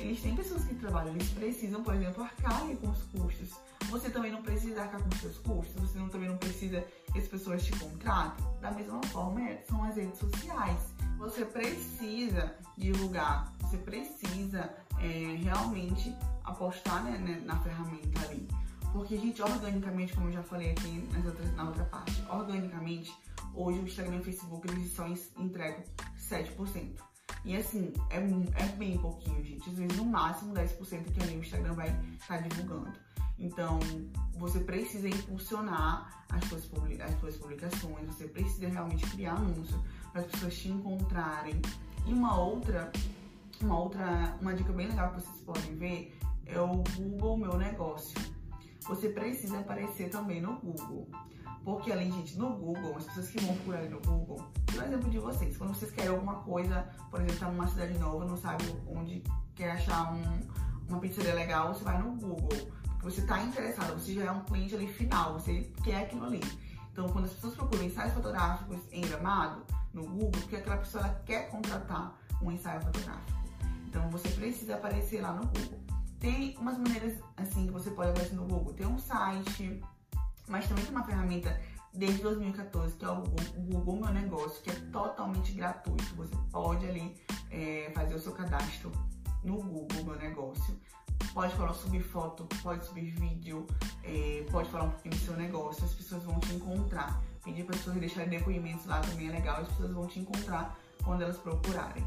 Eles 0.00 0.22
têm 0.22 0.34
pessoas 0.34 0.64
que 0.64 0.74
trabalham, 0.76 1.14
eles 1.14 1.28
precisam, 1.28 1.82
por 1.82 1.94
exemplo, 1.94 2.22
arcar 2.22 2.60
com 2.76 2.88
os 2.88 3.02
custos. 3.04 3.50
Você 3.90 4.08
também 4.08 4.32
não 4.32 4.42
precisa 4.42 4.82
arcar 4.82 5.02
com 5.02 5.08
os 5.08 5.20
seus 5.20 5.38
custos, 5.38 5.74
você 5.74 5.98
não, 5.98 6.08
também 6.08 6.28
não 6.28 6.38
precisa 6.38 6.84
que 7.12 7.18
as 7.18 7.28
pessoas 7.28 7.64
te 7.64 7.72
contratem. 7.78 8.46
Da 8.60 8.70
mesma 8.70 9.02
forma, 9.08 9.42
é, 9.42 9.62
são 9.68 9.82
as 9.84 9.96
redes 9.96 10.18
sociais. 10.18 10.80
Você 11.18 11.44
precisa 11.44 12.54
divulgar, 12.78 13.52
você 13.60 13.76
precisa 13.76 14.72
é, 15.00 15.36
realmente 15.42 16.16
apostar 16.44 17.04
né, 17.04 17.18
né, 17.18 17.42
na 17.44 17.58
ferramenta 17.58 18.20
ali. 18.22 18.48
Porque, 18.92 19.16
gente, 19.16 19.42
organicamente, 19.42 20.14
como 20.14 20.28
eu 20.28 20.32
já 20.32 20.42
falei 20.42 20.70
aqui 20.70 21.08
outras, 21.24 21.54
na 21.54 21.64
outra 21.64 21.84
parte, 21.84 22.24
organicamente, 22.28 23.14
hoje 23.54 23.78
o 23.78 23.82
Instagram 23.82 24.16
e 24.16 24.20
o 24.20 24.24
Facebook 24.24 24.68
eles 24.68 24.92
só 24.92 25.06
entregam 25.36 25.84
7%. 26.18 27.09
E 27.44 27.56
assim, 27.56 27.92
é, 28.10 28.18
é 28.18 28.66
bem 28.76 28.98
pouquinho, 28.98 29.42
gente. 29.42 29.68
Às 29.68 29.76
vezes, 29.76 29.96
no 29.96 30.04
máximo, 30.04 30.54
10% 30.54 31.04
que 31.12 31.20
o 31.20 31.38
Instagram 31.40 31.74
vai 31.74 31.88
estar 32.18 32.38
tá 32.38 32.48
divulgando. 32.48 32.92
Então, 33.38 33.78
você 34.34 34.60
precisa 34.60 35.08
impulsionar 35.08 36.24
as 36.28 36.44
suas, 36.44 36.70
as 37.00 37.20
suas 37.20 37.36
publicações, 37.36 38.06
você 38.06 38.28
precisa 38.28 38.68
realmente 38.68 39.06
criar 39.10 39.34
anúncio 39.34 39.82
para 40.12 40.20
as 40.20 40.26
pessoas 40.26 40.58
te 40.58 40.68
encontrarem. 40.68 41.60
E 42.06 42.12
uma 42.12 42.38
outra, 42.38 42.92
uma 43.62 43.78
outra, 43.78 44.36
uma 44.40 44.54
dica 44.54 44.72
bem 44.72 44.88
legal 44.88 45.14
que 45.14 45.22
vocês 45.22 45.40
podem 45.42 45.74
ver 45.76 46.18
é 46.46 46.60
o 46.60 46.82
Google 46.96 47.38
Meu 47.38 47.56
Negócio. 47.56 48.18
Você 48.86 49.08
precisa 49.08 49.60
aparecer 49.60 50.10
também 50.10 50.40
no 50.40 50.56
Google. 50.60 51.08
Porque 51.64 51.92
além, 51.92 52.10
gente, 52.10 52.38
no 52.38 52.50
Google, 52.50 52.96
as 52.96 53.04
pessoas 53.04 53.28
que 53.28 53.40
vão 53.40 53.54
procurar 53.56 53.82
no 53.82 54.00
Google, 54.00 54.44
um 54.74 54.82
exemplo 54.82 55.10
de 55.10 55.18
vocês, 55.18 55.56
quando 55.56 55.74
vocês 55.74 55.90
querem 55.90 56.10
alguma 56.10 56.36
coisa, 56.36 56.88
por 57.10 57.20
exemplo, 57.20 57.38
tá 57.38 57.50
numa 57.50 57.68
cidade 57.68 57.98
nova, 57.98 58.24
não 58.24 58.36
sabe 58.36 58.64
onde 58.88 59.22
quer 59.54 59.72
achar 59.72 60.12
um, 60.12 60.40
uma 60.88 60.98
pizzaria 60.98 61.34
legal, 61.34 61.74
você 61.74 61.84
vai 61.84 62.00
no 62.02 62.12
Google 62.12 62.48
você 63.02 63.22
está 63.22 63.42
interessado, 63.42 63.98
você 63.98 64.14
já 64.14 64.24
é 64.24 64.30
um 64.30 64.40
cliente 64.40 64.74
ali 64.74 64.86
final, 64.86 65.34
você 65.34 65.72
quer 65.82 66.04
aquilo 66.04 66.24
ali. 66.24 66.40
Então, 66.92 67.08
quando 67.08 67.24
as 67.24 67.32
pessoas 67.32 67.54
procuram 67.54 67.84
ensaios 67.84 68.12
fotográficos 68.12 68.78
em 68.92 69.00
gramado 69.00 69.64
no 69.94 70.02
Google, 70.02 70.30
porque 70.32 70.56
aquela 70.56 70.76
pessoa 70.76 71.08
quer 71.24 71.50
contratar 71.50 72.14
um 72.42 72.50
ensaio 72.50 72.80
fotográfico. 72.82 73.40
Então, 73.86 74.08
você 74.10 74.28
precisa 74.28 74.74
aparecer 74.74 75.22
lá 75.22 75.32
no 75.32 75.46
Google. 75.46 75.80
Tem 76.18 76.56
umas 76.58 76.76
maneiras 76.76 77.18
assim 77.36 77.66
que 77.66 77.72
você 77.72 77.90
pode 77.90 78.10
aparecer 78.10 78.34
no 78.34 78.44
Google. 78.44 78.74
Tem 78.74 78.86
um 78.86 78.98
site, 78.98 79.82
mas 80.50 80.68
também 80.68 80.84
tem 80.84 80.94
uma 80.94 81.04
ferramenta 81.04 81.58
desde 81.94 82.22
2014 82.22 82.96
que 82.96 83.04
é 83.04 83.08
o 83.08 83.22
Google 83.56 83.96
Meu 83.96 84.12
Negócio, 84.12 84.62
que 84.62 84.70
é 84.70 84.74
totalmente 84.92 85.52
gratuito. 85.52 86.14
Você 86.16 86.34
pode 86.50 86.86
ali 86.86 87.16
é, 87.50 87.90
fazer 87.94 88.14
o 88.14 88.20
seu 88.20 88.32
cadastro 88.32 88.92
no 89.42 89.56
Google 89.62 90.04
Meu 90.04 90.16
Negócio 90.16 90.78
pode 91.34 91.54
falar 91.54 91.74
subir 91.74 92.02
foto, 92.02 92.46
pode 92.62 92.84
subir 92.84 93.10
vídeo, 93.12 93.66
é, 94.02 94.44
pode 94.50 94.68
falar 94.70 94.84
um 94.84 94.90
pouquinho 94.90 95.14
do 95.14 95.20
seu 95.20 95.36
negócio, 95.36 95.84
as 95.84 95.94
pessoas 95.94 96.22
vão 96.24 96.38
te 96.40 96.52
encontrar. 96.54 97.22
Pedir 97.44 97.64
para 97.64 97.74
as 97.74 97.80
pessoas 97.80 98.00
deixarem 98.00 98.28
depoimentos 98.28 98.86
lá 98.86 99.00
também 99.00 99.28
é 99.28 99.32
legal, 99.32 99.60
as 99.60 99.68
pessoas 99.68 99.92
vão 99.92 100.06
te 100.06 100.20
encontrar 100.20 100.76
quando 101.02 101.22
elas 101.22 101.38
procurarem. 101.38 102.06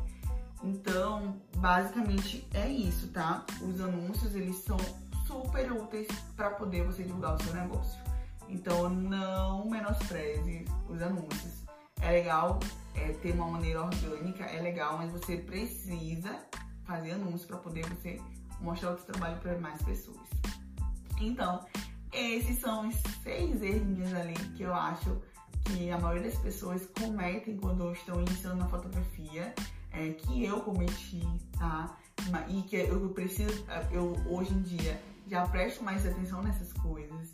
Então, 0.64 1.42
basicamente 1.58 2.48
é 2.54 2.68
isso, 2.70 3.08
tá? 3.10 3.46
Os 3.62 3.82
anúncios, 3.82 4.36
eles 4.36 4.58
são 4.58 4.78
super 5.26 5.72
úteis 5.72 6.08
para 6.36 6.52
poder 6.52 6.86
você 6.86 7.04
divulgar 7.04 7.36
o 7.36 7.44
seu 7.44 7.54
negócio. 7.54 8.03
Então, 8.54 8.88
não 8.88 9.68
menospreze 9.68 10.64
os 10.88 11.02
anúncios. 11.02 11.66
É 12.00 12.12
legal 12.12 12.60
é, 12.94 13.12
ter 13.14 13.34
uma 13.34 13.48
maneira 13.48 13.82
orgânica, 13.82 14.44
é 14.46 14.62
legal, 14.62 14.96
mas 14.96 15.12
você 15.12 15.38
precisa 15.38 16.40
fazer 16.86 17.14
anúncios 17.14 17.46
para 17.46 17.58
poder 17.58 17.84
você 17.90 18.22
mostrar 18.62 18.92
o 18.92 18.98
seu 18.98 19.06
trabalho 19.08 19.38
para 19.40 19.58
mais 19.58 19.82
pessoas. 19.82 20.30
Então, 21.20 21.66
esses 22.12 22.60
são 22.60 22.88
os 22.90 22.96
seis 23.24 23.60
erros 23.62 24.14
ali 24.14 24.36
que 24.56 24.62
eu 24.62 24.74
acho 24.74 25.20
que 25.66 25.90
a 25.90 25.98
maioria 25.98 26.30
das 26.30 26.40
pessoas 26.40 26.86
cometem 27.00 27.58
quando 27.58 27.92
estão 27.92 28.22
iniciando 28.22 28.58
na 28.58 28.68
fotografia, 28.68 29.56
é, 29.92 30.10
que 30.10 30.46
eu 30.46 30.62
cometi, 30.62 31.24
tá? 31.58 31.98
E 32.48 32.62
que 32.64 32.76
eu 32.76 33.10
preciso, 33.10 33.66
eu 33.92 34.16
hoje 34.30 34.54
em 34.54 34.62
dia 34.62 35.02
já 35.28 35.48
presto 35.48 35.84
mais 35.84 36.06
atenção 36.06 36.44
nessas 36.44 36.72
coisas 36.74 37.34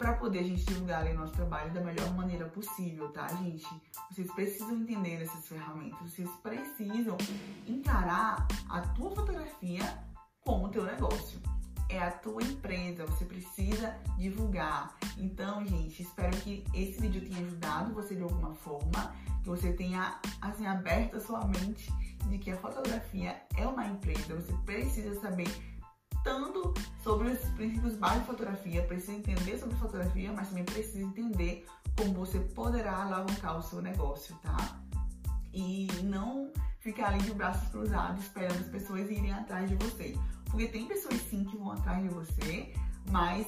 para 0.00 0.14
poder 0.14 0.38
a 0.38 0.42
gente 0.42 0.64
divulgar 0.64 1.02
ali 1.02 1.12
nosso 1.12 1.34
trabalho 1.34 1.70
da 1.74 1.82
melhor 1.82 2.10
maneira 2.14 2.46
possível, 2.46 3.10
tá, 3.12 3.28
gente? 3.34 3.68
Vocês 4.10 4.32
precisam 4.32 4.74
entender 4.74 5.20
essas 5.20 5.46
ferramentas, 5.46 6.00
vocês 6.00 6.30
precisam 6.42 7.18
encarar 7.68 8.48
a 8.70 8.80
tua 8.80 9.10
fotografia 9.10 9.82
com 10.40 10.64
o 10.64 10.68
teu 10.70 10.84
negócio. 10.84 11.38
é 11.90 11.98
a 11.98 12.10
tua 12.10 12.42
empresa, 12.42 13.04
você 13.04 13.24
precisa 13.26 13.94
divulgar. 14.16 14.96
Então, 15.18 15.66
gente, 15.66 16.02
espero 16.02 16.34
que 16.38 16.64
esse 16.72 17.00
vídeo 17.00 17.28
tenha 17.28 17.44
ajudado 17.44 17.92
você 17.92 18.14
de 18.14 18.22
alguma 18.22 18.54
forma, 18.54 19.14
que 19.42 19.48
você 19.48 19.72
tenha 19.72 20.18
assim 20.40 20.66
aberto 20.66 21.16
a 21.16 21.20
sua 21.20 21.44
mente 21.44 21.92
de 22.28 22.38
que 22.38 22.52
a 22.52 22.56
fotografia 22.56 23.42
é 23.56 23.66
uma 23.66 23.84
empresa, 23.86 24.36
você 24.36 24.52
precisa 24.64 25.20
saber 25.20 25.48
tanto 26.22 26.74
sobre 27.02 27.28
os 27.28 27.40
princípios 27.50 27.94
básicos 27.94 28.22
de 28.22 28.26
fotografia, 28.26 28.82
precisa 28.82 29.12
entender 29.12 29.58
sobre 29.58 29.76
fotografia, 29.76 30.32
mas 30.32 30.48
também 30.48 30.64
precisa 30.64 31.00
entender 31.00 31.66
como 31.96 32.14
você 32.14 32.38
poderá 32.40 33.02
alavancar 33.02 33.58
o 33.58 33.62
seu 33.62 33.80
negócio, 33.80 34.34
tá? 34.42 34.80
E 35.52 35.88
não 36.04 36.50
ficar 36.78 37.08
ali 37.08 37.22
de 37.22 37.32
braços 37.32 37.68
cruzados 37.68 38.22
esperando 38.24 38.60
as 38.60 38.68
pessoas 38.68 39.10
irem 39.10 39.32
atrás 39.32 39.68
de 39.68 39.76
você. 39.76 40.16
Porque 40.46 40.66
tem 40.66 40.86
pessoas 40.86 41.20
sim 41.28 41.44
que 41.44 41.56
vão 41.56 41.72
atrás 41.72 42.02
de 42.02 42.08
você, 42.08 42.72
mas, 43.10 43.46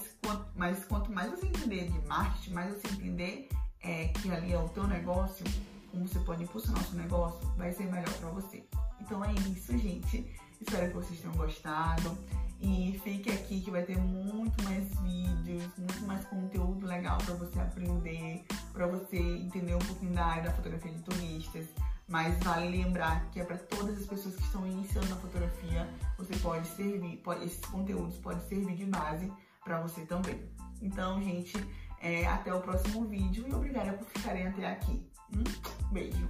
mas 0.55 0.85
quanto 0.85 1.11
mais 1.13 1.31
você 1.31 1.47
entender 1.47 1.91
de 1.91 2.07
marketing, 2.07 2.53
mais 2.53 2.75
você 2.75 2.89
entender 2.89 3.49
é, 3.81 4.09
que 4.09 4.31
ali 4.31 4.53
é 4.53 4.59
o 4.59 4.69
teu 4.69 4.87
negócio, 4.87 5.45
como 5.91 6.07
você 6.07 6.19
pode 6.21 6.45
impulsionar 6.45 6.83
o 6.83 6.87
seu 6.87 6.99
negócio, 6.99 7.41
vai 7.57 7.73
ser 7.73 7.85
melhor 7.85 8.13
para 8.15 8.29
você. 8.31 8.65
Então 9.01 9.25
é 9.25 9.33
isso, 9.33 9.77
gente. 9.77 10.33
Espero 10.61 10.89
que 10.89 10.95
vocês 10.95 11.21
tenham 11.21 11.35
gostado. 11.35 12.17
E 12.63 13.01
fique 13.03 13.29
aqui 13.29 13.61
que 13.61 13.71
vai 13.73 13.83
ter 13.83 13.99
muito 13.99 14.63
mais 14.63 14.89
vídeos, 15.01 15.65
muito 15.77 16.07
mais 16.07 16.25
conteúdo 16.27 16.87
legal 16.87 17.19
para 17.19 17.35
você 17.35 17.59
aprender, 17.59 18.45
para 18.73 18.87
você 18.87 19.19
entender 19.19 19.75
um 19.75 19.81
pouquinho 19.81 20.15
da 20.15 20.25
área 20.25 20.45
da 20.45 20.53
fotografia 20.53 20.93
de 20.93 21.03
turistas. 21.03 21.67
Mas 22.09 22.39
vale 22.45 22.69
lembrar 22.69 23.29
que 23.31 23.41
é 23.41 23.45
para 23.45 23.57
todas 23.57 23.99
as 23.99 24.07
pessoas 24.07 24.37
que 24.37 24.43
estão 24.43 24.67
iniciando 24.67 25.09
na 25.09 25.17
fotografia, 25.17 25.89
você 26.17 26.37
pode 26.37 26.69
servir, 26.69 27.17
pode, 27.19 27.45
esses 27.45 27.65
conteúdos 27.65 28.17
podem 28.19 28.47
servir 28.49 28.77
de 28.77 28.87
base 28.87 29.33
para 29.65 29.81
você 29.81 30.05
também. 30.07 30.41
Então, 30.81 31.21
gente, 31.23 31.55
é, 32.01 32.27
até 32.27 32.55
o 32.55 32.61
próximo 32.61 33.07
vídeo 33.07 33.45
e 33.49 33.53
obrigada 33.53 33.93
por 33.95 34.07
ficarem 34.07 34.47
até 34.47 34.71
aqui. 34.71 35.05
Um 35.35 35.93
beijo! 35.93 36.29